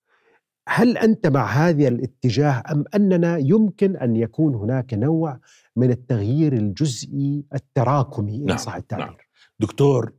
هل 0.68 0.98
أنت 0.98 1.26
مع 1.26 1.46
هذا 1.46 1.88
الاتجاه 1.88 2.62
أم 2.72 2.84
أننا 2.94 3.38
يمكن 3.38 3.96
أن 3.96 4.16
يكون 4.16 4.54
هناك 4.54 4.94
نوع 4.94 5.40
من 5.76 5.90
التغيير 5.90 6.52
الجزئي 6.52 7.44
التراكمي 7.54 8.36
ان 8.36 8.44
نعم 8.44 8.56
صح 8.56 8.74
التعبير؟ 8.74 9.06
نعم. 9.06 9.16
دكتور 9.58 10.12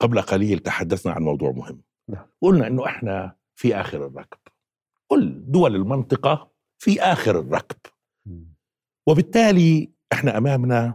قبل 0.00 0.20
قليل 0.20 0.58
تحدثنا 0.58 1.12
عن 1.12 1.22
موضوع 1.22 1.50
مهم. 1.50 1.82
نعم. 2.08 2.26
قلنا 2.42 2.66
إنه 2.66 2.86
إحنا 2.86 3.36
في 3.54 3.76
آخر 3.76 4.06
الركب. 4.06 4.38
كل 5.06 5.44
دول 5.46 5.76
المنطقة 5.76 6.50
في 6.78 7.02
آخر 7.02 7.38
الركب. 7.38 7.76
وبالتالي 9.06 9.92
إحنا 10.12 10.38
أمامنا 10.38 10.94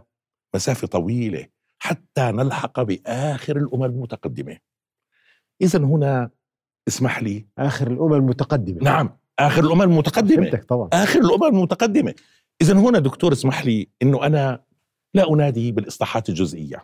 مسافة 0.54 0.86
طويلة 0.86 1.46
حتى 1.78 2.20
نلحق 2.20 2.82
بآخر 2.82 3.56
الأمم 3.56 3.84
المتقدمة. 3.84 4.58
اذا 5.62 5.78
هنا 5.78 6.30
اسمح 6.90 7.22
لي. 7.22 7.46
آخر 7.58 7.86
الأمم 7.86 8.14
المتقدمة. 8.14 8.78
نعم 8.82 9.16
آخر 9.38 9.64
الأمم 9.64 9.82
المتقدمة. 9.82 10.50
طبعا. 10.68 10.88
آخر 10.92 11.20
الأمم 11.20 11.44
المتقدمة. 11.56 12.14
اذا 12.62 12.74
هنا 12.74 12.98
دكتور 12.98 13.32
اسمح 13.32 13.64
لي 13.66 13.88
إنه 14.02 14.26
أنا 14.26 14.62
لا 15.14 15.32
أنادي 15.32 15.72
بالإصلاحات 15.72 16.28
الجزئية 16.28 16.82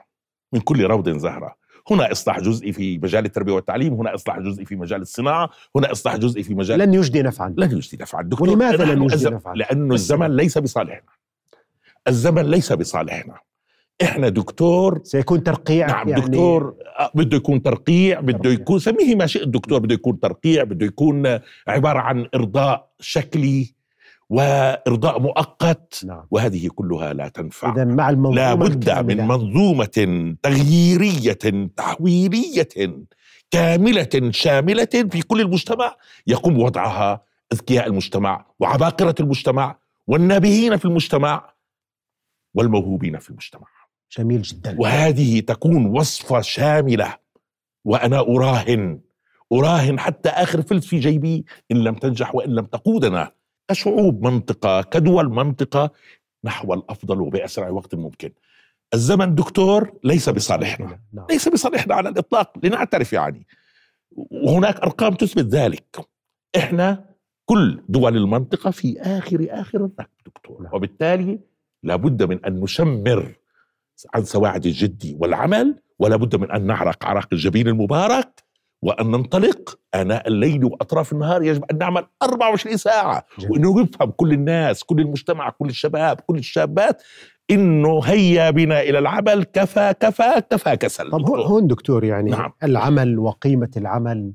من 0.53 0.61
كل 0.61 0.85
روض 0.85 1.09
زهرة. 1.09 1.57
هنا 1.91 2.13
إصلاح 2.13 2.41
جزئي 2.41 2.73
في 2.73 2.99
مجال 2.99 3.25
التربية 3.25 3.53
والتعليم 3.53 3.95
هنا 3.95 4.15
إصلاح 4.15 4.39
جزئي 4.39 4.65
في 4.65 4.77
مجال 4.77 5.03
الصناعة 5.03 5.51
هنا 5.77 5.93
إصلاح 5.93 6.17
جزئي 6.17 6.43
في 6.43 6.55
مجال 6.55 6.79
لن 6.79 6.95
يجدي 6.95 7.23
نفعا. 7.23 7.55
لن 7.59 7.77
يجدي 7.77 7.97
نفعا. 8.01 8.23
دكتور 8.23 8.49
ولماذا 8.49 8.85
لن 8.85 9.03
يجدي 9.03 9.31
نفعا؟ 9.31 9.55
لأنه 9.55 9.95
الزمن 9.95 10.37
ليس 10.37 10.59
بصالحنا. 10.59 11.11
الزمن 12.09 12.51
ليس 12.51 12.73
بصالحنا. 12.73 13.39
إحنا 14.03 14.29
دكتور. 14.29 15.01
سيكون 15.05 15.43
ترقيع 15.43 15.87
نعم 15.87 16.09
يعني. 16.09 16.23
دكتور 16.23 16.75
آه، 16.99 17.11
بده 17.15 17.37
يكون 17.37 17.63
ترقيع 17.63 18.21
بده 18.21 18.51
يكون 18.51 18.79
سميه 18.79 19.15
ما 19.15 19.27
شئت 19.27 19.49
دكتور 19.49 19.79
بده 19.79 19.95
يكون 19.95 20.21
ترقيع 20.21 20.65
بده 20.65 20.87
يكون 20.87 21.39
عبارة 21.69 21.99
عن 21.99 22.27
إرضاء 22.35 22.91
شكلي 23.01 23.75
وإرضاء 24.31 25.21
مؤقت. 25.21 26.01
نعم. 26.05 26.27
وهذه 26.31 26.69
كلها 26.69 27.13
لا 27.13 27.29
تنفع. 27.29 27.73
اذا 27.73 27.85
مع 27.85 28.11
المنظومة 28.11 28.37
لا 28.37 28.55
بد 28.55 28.91
من 28.91 29.29
منظومة 29.29 30.37
تغييرية 30.43 31.69
تحويلية 31.77 32.69
كاملة 33.51 34.31
شاملة 34.31 34.89
في 35.11 35.23
كل 35.23 35.41
المجتمع. 35.41 35.97
يقوم 36.27 36.55
بوضعها 36.55 37.23
أذكياء 37.53 37.87
المجتمع 37.87 38.47
وعباقرة 38.61 39.15
المجتمع 39.21 39.79
والنابهين 40.07 40.77
في 40.77 40.85
المجتمع 40.85 41.53
والموهوبين 42.55 43.19
في 43.19 43.31
المجتمع. 43.31 43.76
جميل 44.19 44.43
جدا 44.43 44.77
وهذه 44.79 45.41
تكون 45.41 45.87
وصفة 45.87 46.41
شاملة 46.41 47.17
وأنا 47.85 48.21
أراهن 48.21 49.01
أراهن 49.53 49.99
حتى 49.99 50.29
آخر 50.29 50.63
فلس 50.63 50.87
في 50.87 50.99
جيبي 50.99 51.45
إن 51.73 51.77
لم 51.77 51.95
تنجح 51.95 52.35
وإن 52.35 52.51
لم 52.51 52.65
تقودنا 52.65 53.33
كشعوب 53.69 54.23
منطقة 54.27 54.83
كدول 54.83 55.29
منطقة 55.29 55.91
نحو 56.45 56.75
الأفضل 56.75 57.21
وبأسرع 57.21 57.69
وقت 57.69 57.95
ممكن 57.95 58.31
الزمن 58.95 59.35
دكتور 59.35 59.93
ليس 60.05 60.29
بصالحنا 60.29 61.01
نعم. 61.13 61.27
ليس 61.31 61.49
بصالحنا 61.49 61.95
على 61.95 62.09
الإطلاق 62.09 62.53
لنعترف 62.63 63.13
يعني 63.13 63.47
وهناك 64.17 64.81
أرقام 64.81 65.15
تثبت 65.15 65.45
ذلك 65.45 65.97
إحنا 66.57 67.05
كل 67.45 67.83
دول 67.89 68.17
المنطقة 68.17 68.71
في 68.71 69.01
آخر 69.01 69.47
آخر 69.51 69.79
الركب 69.79 70.07
دكتور 70.27 70.63
نعم. 70.63 70.75
وبالتالي 70.75 71.39
لابد 71.83 72.23
من 72.23 72.45
أن 72.45 72.61
نشمر 72.61 73.35
عن 74.15 74.25
سواعد 74.25 74.67
الجد 74.67 75.17
والعمل 75.21 75.81
ولا 75.99 76.17
بد 76.17 76.37
من 76.37 76.51
أن 76.51 76.67
نعرق 76.67 77.05
عرق 77.05 77.29
الجبين 77.33 77.69
المبارك 77.69 78.47
وأن 78.83 79.07
ننطلق 79.07 79.79
آناء 79.95 80.29
الليل 80.29 80.65
وأطراف 80.65 81.13
النهار 81.13 81.43
يجب 81.43 81.65
أن 81.71 81.79
نعمل 81.79 82.07
24 82.23 82.77
ساعة 82.77 83.27
جميل. 83.39 83.53
وأنه 83.53 83.83
يفهم 83.83 84.11
كل 84.11 84.33
الناس 84.33 84.85
كل 84.85 85.01
المجتمع 85.01 85.51
كل 85.51 85.69
الشباب 85.69 86.21
كل 86.21 86.39
الشابات 86.39 87.03
إنه 87.51 88.01
هيا 88.05 88.51
بنا 88.51 88.81
إلى 88.81 88.99
العمل 88.99 89.45
كفى 89.45 89.95
كفى 90.01 90.43
كفى 90.51 90.77
كسل 90.77 91.11
طب 91.11 91.31
هون 91.31 91.67
دكتور 91.67 92.05
يعني 92.05 92.31
نعم. 92.31 92.53
العمل 92.63 93.19
وقيمة 93.19 93.71
العمل 93.77 94.33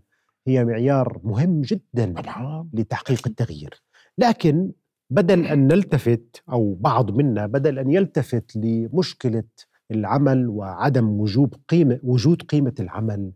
هي 0.48 0.66
معيار 0.66 1.20
مهم 1.24 1.62
جدا 1.62 2.14
طبعا. 2.22 2.70
لتحقيق 2.74 3.22
التغيير 3.28 3.82
لكن 4.18 4.72
بدل 5.12 5.46
أن 5.46 5.68
نلتفت 5.68 6.44
أو 6.52 6.74
بعض 6.80 7.12
منا 7.12 7.46
بدل 7.48 7.80
أن 7.80 7.92
يلتفت 7.92 8.56
لمشكلة 8.56 9.44
العمل 9.92 10.48
وعدم 10.48 11.20
وجود 11.20 11.56
قيمه 11.70 12.00
وجود 12.04 12.42
قيمة 12.42 12.74
العمل 12.80 13.32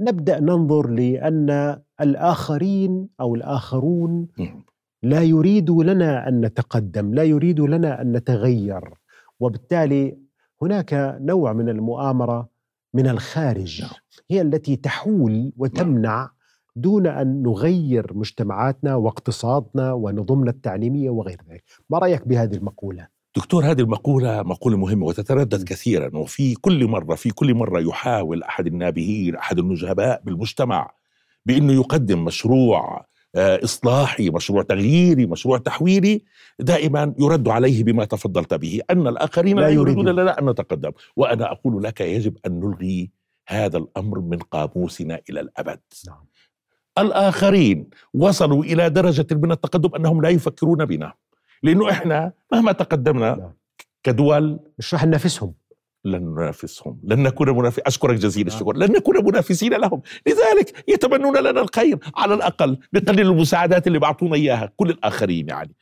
نبدأ 0.00 0.40
ننظر 0.40 0.90
لأن 0.90 1.78
الآخرين 2.00 3.08
أو 3.20 3.34
الآخرون 3.34 4.26
لا 5.02 5.22
يريدوا 5.22 5.84
لنا 5.84 6.28
أن 6.28 6.40
نتقدم 6.40 7.14
لا 7.14 7.22
يريدوا 7.22 7.68
لنا 7.68 8.02
أن 8.02 8.12
نتغير. 8.12 8.94
وبالتالي 9.40 10.18
هناك 10.62 11.18
نوع 11.20 11.52
من 11.52 11.68
المؤامرة 11.68 12.48
من 12.94 13.06
الخارج 13.06 13.82
نعم. 13.82 13.90
هي 14.30 14.40
التي 14.40 14.76
تحول 14.76 15.52
وتمنع 15.56 16.30
دون 16.76 17.06
أن 17.06 17.42
نغير 17.42 18.14
مجتمعاتنا 18.14 18.94
واقتصادنا 18.94 19.92
ونظمنا 19.92 20.50
التعليمية 20.50 21.10
وغير 21.10 21.40
ذلك. 21.50 21.64
ما 21.90 21.98
رأيك 21.98 22.28
بهذه 22.28 22.54
المقولة؟ 22.54 23.06
دكتور 23.36 23.64
هذه 23.64 23.80
المقولة 23.80 24.42
مقولة 24.42 24.76
مهمة 24.76 25.06
وتتردد 25.06 25.64
كثيرا 25.64 26.16
وفي 26.16 26.54
كل 26.54 26.86
مرة 26.86 27.14
في 27.14 27.30
كل 27.30 27.54
مرة 27.54 27.80
يحاول 27.80 28.42
أحد 28.42 28.66
النابهين 28.66 29.36
أحد 29.36 29.58
النجباء 29.58 30.22
بالمجتمع 30.24 30.90
بأنه 31.46 31.72
يقدم 31.72 32.24
مشروع 32.24 33.06
آه، 33.34 33.60
إصلاحي 33.64 34.30
مشروع 34.30 34.62
تغييري 34.62 35.26
مشروع 35.26 35.58
تحويلي 35.58 36.24
دائما 36.58 37.14
يرد 37.18 37.48
عليه 37.48 37.84
بما 37.84 38.04
تفضلت 38.04 38.54
به. 38.54 38.80
أن 38.90 39.06
الآخرين 39.06 39.58
لا 39.58 39.68
يريدون 39.68 40.08
لنا 40.08 40.38
أن 40.38 40.50
نتقدم. 40.50 40.92
وأنا 41.16 41.52
أقول 41.52 41.82
لك 41.82 42.00
يجب 42.00 42.36
أن 42.46 42.60
نلغي 42.60 43.10
هذا 43.48 43.78
الأمر 43.78 44.20
من 44.20 44.38
قاموسنا 44.38 45.20
إلى 45.30 45.40
الأبد. 45.40 45.80
نعم. 46.06 46.29
الآخرين 46.98 47.90
وصلوا 48.14 48.64
إلى 48.64 48.90
درجة 48.90 49.26
من 49.30 49.52
التقدم 49.52 49.94
أنهم 49.94 50.22
لا 50.22 50.28
يفكرون 50.28 50.84
بنا. 50.84 51.12
لأنه 51.62 51.90
إحنا 51.90 52.32
مهما 52.52 52.72
تقدمنا 52.72 53.34
نعم. 53.34 53.52
كدول 54.02 54.60
مش 54.78 54.94
رح 54.94 55.04
ننافسهم 55.04 55.54
لن 56.04 56.22
ننافسهم. 56.22 57.00
لن 57.04 57.22
نكون 57.22 57.50
منافسين 57.50 57.84
أشكرك 57.86 58.14
جزيل 58.18 58.46
نعم. 58.46 58.56
الشكر. 58.56 58.76
لن 58.76 58.92
نكون 58.92 59.24
منافسين 59.24 59.72
لهم. 59.74 60.02
لذلك 60.26 60.84
يتمنون 60.88 61.36
لنا 61.36 61.60
الخير 61.60 61.98
على 62.16 62.34
الأقل. 62.34 62.78
بقليل 62.92 63.26
المساعدات 63.26 63.86
اللي 63.86 63.98
بعطونا 63.98 64.34
إياها. 64.34 64.72
كل 64.76 64.90
الآخرين 64.90 65.48
يعني. 65.48 65.74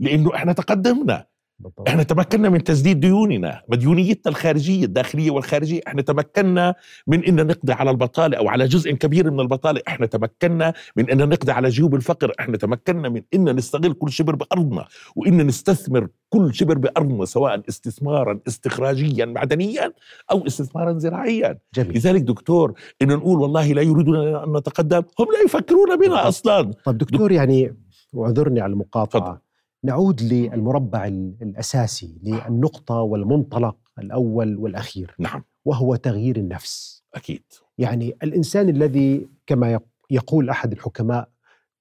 لأنه 0.00 0.34
إحنا 0.34 0.52
تقدمنا. 0.52 1.26
بالضبط. 1.58 1.88
إحنا 1.88 2.02
تمكنا 2.02 2.48
من 2.48 2.64
تسديد 2.64 3.00
ديوننا 3.00 3.62
مديونيتنا 3.68 4.30
الخارجية 4.32 4.84
الداخلية 4.84 5.30
والخارجية. 5.30 5.80
إحنا 5.86 6.02
تمكنا 6.02 6.74
من 7.06 7.24
إن 7.24 7.46
نقضي 7.46 7.72
على 7.72 7.90
البطالة 7.90 8.38
أو 8.38 8.48
على 8.48 8.66
جزء 8.66 8.92
كبير 8.92 9.30
من 9.30 9.40
البطالة. 9.40 9.80
إحنا 9.88 10.06
تمكنا 10.06 10.72
من 10.96 11.10
إن 11.10 11.28
نقضي 11.28 11.52
على 11.52 11.68
جيوب 11.68 11.94
الفقر. 11.94 12.32
إحنا 12.40 12.56
تمكنا 12.56 13.08
من 13.08 13.22
إن 13.34 13.56
نستغل 13.56 13.92
كل 13.92 14.10
شبر 14.12 14.34
بأرضنا 14.34 14.86
وإن 15.16 15.46
نستثمر 15.46 16.08
كل 16.28 16.54
شبر 16.54 16.78
بأرضنا 16.78 17.24
سواء 17.24 17.62
استثمارا 17.68 18.40
استخراجيا 18.48 19.24
معدنيا 19.24 19.92
أو 20.30 20.46
استثمارا 20.46 20.98
زراعيا. 20.98 21.58
جميل. 21.74 21.96
لذلك 21.96 22.22
دكتور 22.22 22.74
إن 23.02 23.08
نقول 23.08 23.40
والله 23.40 23.72
لا 23.72 23.82
يريدون 23.82 24.16
أن 24.16 24.56
نتقدم 24.56 25.02
هم 25.20 25.26
لا 25.32 25.40
يفكرون 25.44 25.96
بنا 25.96 26.28
أصلا. 26.28 26.72
طب 26.84 26.98
دكتور 26.98 27.32
يعني 27.32 27.76
واعذرني 28.12 28.60
على 28.60 28.72
المقاطعة. 28.72 29.22
فضل. 29.22 29.45
نعود 29.86 30.22
للمربع 30.22 31.06
الأساسي 31.42 32.18
للنقطة 32.22 32.94
والمنطلق 32.94 33.76
الأول 33.98 34.56
والأخير 34.56 35.14
نعم. 35.18 35.44
وهو 35.64 35.96
تغيير 35.96 36.36
النفس. 36.36 37.04
أكيد. 37.14 37.42
يعني 37.78 38.16
الإنسان 38.22 38.68
الذي 38.68 39.28
كما 39.46 39.80
يقول 40.10 40.50
أحد 40.50 40.72
الحكماء 40.72 41.28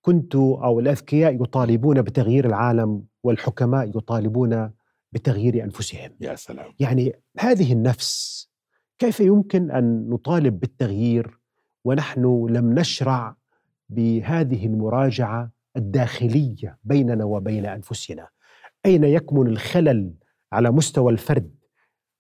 كنت 0.02 0.36
أو 0.36 0.80
الأذكياء 0.80 1.44
يطالبون 1.44 2.02
بتغيير 2.02 2.46
العالم 2.46 3.04
والحكماء 3.24 3.90
يطالبون 3.90 4.72
بتغيير 5.12 5.64
أنفسهم. 5.64 6.12
يا 6.22 6.36
سلام. 6.36 6.72
يعني 6.80 7.14
هذه 7.40 7.74
النفس 7.74 8.50
كيف 9.00 9.20
يمكن 9.20 9.72
أن 9.72 10.10
نطالب 10.10 10.60
بالتغيير 10.60 11.40
ونحن 11.86 12.48
لم 12.50 12.80
نشرع 12.80 13.36
بهذه 13.90 14.66
المراجعة 14.66 15.55
الداخلية 15.78 16.78
بيننا 16.84 17.26
وبين 17.26 17.66
أنفسنا. 17.66 18.28
أين 18.86 19.04
يكمن 19.04 19.48
الخلل 19.48 20.14
على 20.54 20.72
مستوى 20.72 21.12
الفرد؟ 21.12 21.56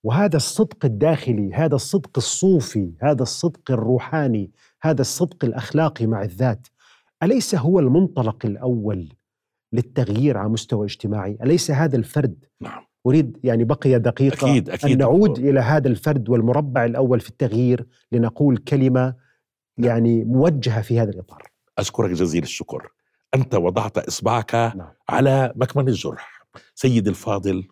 وهذا 0.03 0.37
الصدق 0.37 0.85
الداخلي 0.85 1.53
هذا 1.53 1.75
الصدق 1.75 2.11
الصوفي 2.17 2.93
هذا 3.01 3.23
الصدق 3.23 3.71
الروحاني 3.71 4.51
هذا 4.81 5.01
الصدق 5.01 5.45
الأخلاقي 5.45 6.05
مع 6.05 6.23
الذات 6.23 6.67
أليس 7.23 7.55
هو 7.55 7.79
المنطلق 7.79 8.45
الأول 8.45 9.13
للتغيير 9.73 10.37
على 10.37 10.49
مستوى 10.49 10.85
اجتماعي؟ 10.85 11.37
أليس 11.43 11.71
هذا 11.71 11.95
الفرد؟ 11.97 12.45
نعم. 12.61 12.85
أريد 13.07 13.37
يعني 13.43 13.63
بقي 13.63 13.99
دقيقة 13.99 14.51
أكيد 14.51 14.69
أكيد 14.69 14.91
أن 14.91 14.97
نعود 14.97 15.37
إلى 15.39 15.59
هذا 15.59 15.87
الفرد 15.87 16.29
والمربع 16.29 16.85
الأول 16.85 17.19
في 17.19 17.29
التغيير 17.29 17.87
لنقول 18.11 18.57
كلمة 18.57 19.15
نعم. 19.77 19.89
يعني 19.89 20.23
موجهة 20.23 20.81
في 20.81 20.99
هذا 20.99 21.09
الإطار. 21.09 21.43
أشكرك 21.77 22.09
جزيل 22.09 22.43
الشكر. 22.43 22.91
أنت 23.35 23.55
وضعت 23.55 23.97
إصبعك 23.97 24.55
نعم. 24.55 24.91
على 25.09 25.53
مكمن 25.55 25.87
الجرح. 25.87 26.45
سيد 26.75 27.07
الفاضل 27.07 27.67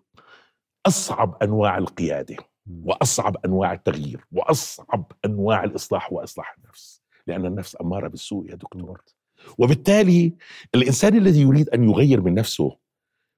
أصعب 0.85 1.37
أنواع 1.43 1.77
القيادة 1.77 2.35
وأصعب 2.83 3.37
أنواع 3.45 3.73
التغيير 3.73 4.25
وأصعب 4.31 5.11
أنواع 5.25 5.63
الإصلاح 5.63 6.13
وإصلاح 6.13 6.55
النفس 6.57 7.01
لأن 7.27 7.45
النفس 7.45 7.77
أمارة 7.81 8.07
بالسوء 8.07 8.49
يا 8.49 8.55
دكتور. 8.55 9.01
وبالتالي 9.57 10.33
الإنسان 10.75 11.17
الذي 11.17 11.41
يريد 11.41 11.69
أن 11.69 11.89
يغير 11.89 12.21
من 12.21 12.33
نفسه 12.33 12.77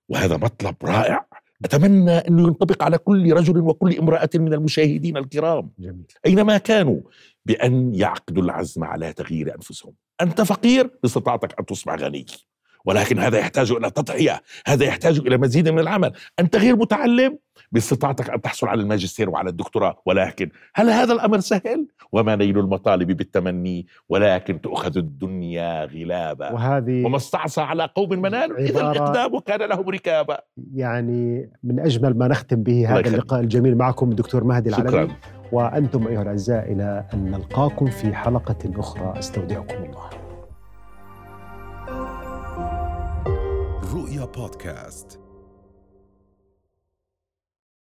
وهذا 0.10 0.38
مطلب 0.38 0.76
رائع 0.84 1.26
أتمنى 1.66 2.12
أنه 2.12 2.48
ينطبق 2.48 2.84
على 2.84 2.98
كل 2.98 3.34
رجل 3.34 3.60
وكل 3.60 3.98
امرأة 3.98 4.30
من 4.36 4.54
المشاهدين 4.54 5.18
الكرام. 5.18 5.72
جميل. 5.80 6.06
أينما 6.26 6.58
كانوا 6.58 7.02
بأن 7.46 7.96
يعقدوا 7.96 8.44
العزم 8.44 8.84
على 8.84 9.14
تغيير 9.14 9.56
أنفسهم. 9.56 9.94
أنت 10.22 10.42
فقير 10.42 10.90
باستطاعتك 11.04 11.60
أن 11.60 11.66
تصبح 11.66 11.96
غني. 11.96 12.26
ولكن 12.86 13.20
هذا 13.20 13.38
يحتاج 13.38 13.72
إلى 13.72 13.92
تضحية 13.92 14.42
هذا 14.68 14.86
يحتاج 14.86 15.20
إلى 15.20 15.38
مزيد 15.38 15.70
من 15.70 15.80
العمل. 15.80 16.12
أنت 16.40 16.56
غير 16.56 16.76
متعلم؟ 16.76 17.38
باستطاعتك 17.72 18.30
أن 18.30 18.42
تحصل 18.42 18.68
على 18.68 18.82
الماجستير 18.82 19.30
وعلى 19.30 19.50
الدكتوراه 19.50 20.02
ولكن 20.06 20.50
هل 20.76 20.90
هذا 20.90 21.14
الأمر 21.14 21.40
سهل؟ 21.40 21.88
وما 22.12 22.36
نيل 22.36 22.60
المطالب 22.60 23.12
بالتمني 23.12 23.88
ولكن 24.10 24.62
تؤخذ 24.62 24.98
الدنيا 24.98 25.86
غلابا 25.86 26.52
وهذه 26.52 27.06
وما 27.06 27.18
استعصى 27.18 27.62
على 27.62 27.90
قوم 27.96 28.10
منال؟ 28.10 28.58
إذا 28.58 28.92
الإقدام 28.92 29.40
كان 29.40 29.70
لهم 29.70 29.90
ركابا 29.90 30.40
يعني 30.74 31.52
من 31.64 31.80
أجمل 31.80 32.18
ما 32.18 32.28
نختم 32.28 32.64
به 32.64 32.94
هذا 32.94 33.08
اللقاء 33.10 33.40
الجميل 33.40 33.78
معكم 33.78 34.10
الدكتور 34.10 34.44
مهدي 34.44 34.70
العلمي 34.70 34.90
شكرا. 34.90 35.08
وأنتم 35.52 36.08
أيها 36.08 36.22
الأعزاء 36.22 36.72
إلى 36.72 37.06
أن 37.14 37.32
نلقاكم 37.32 37.86
في 37.86 38.16
حلقة 38.16 38.80
أخرى. 38.80 39.20
أستودعكم 39.20 39.84
الله. 39.84 40.10
رؤيا 43.96 44.26
بودكاست. 44.26 45.25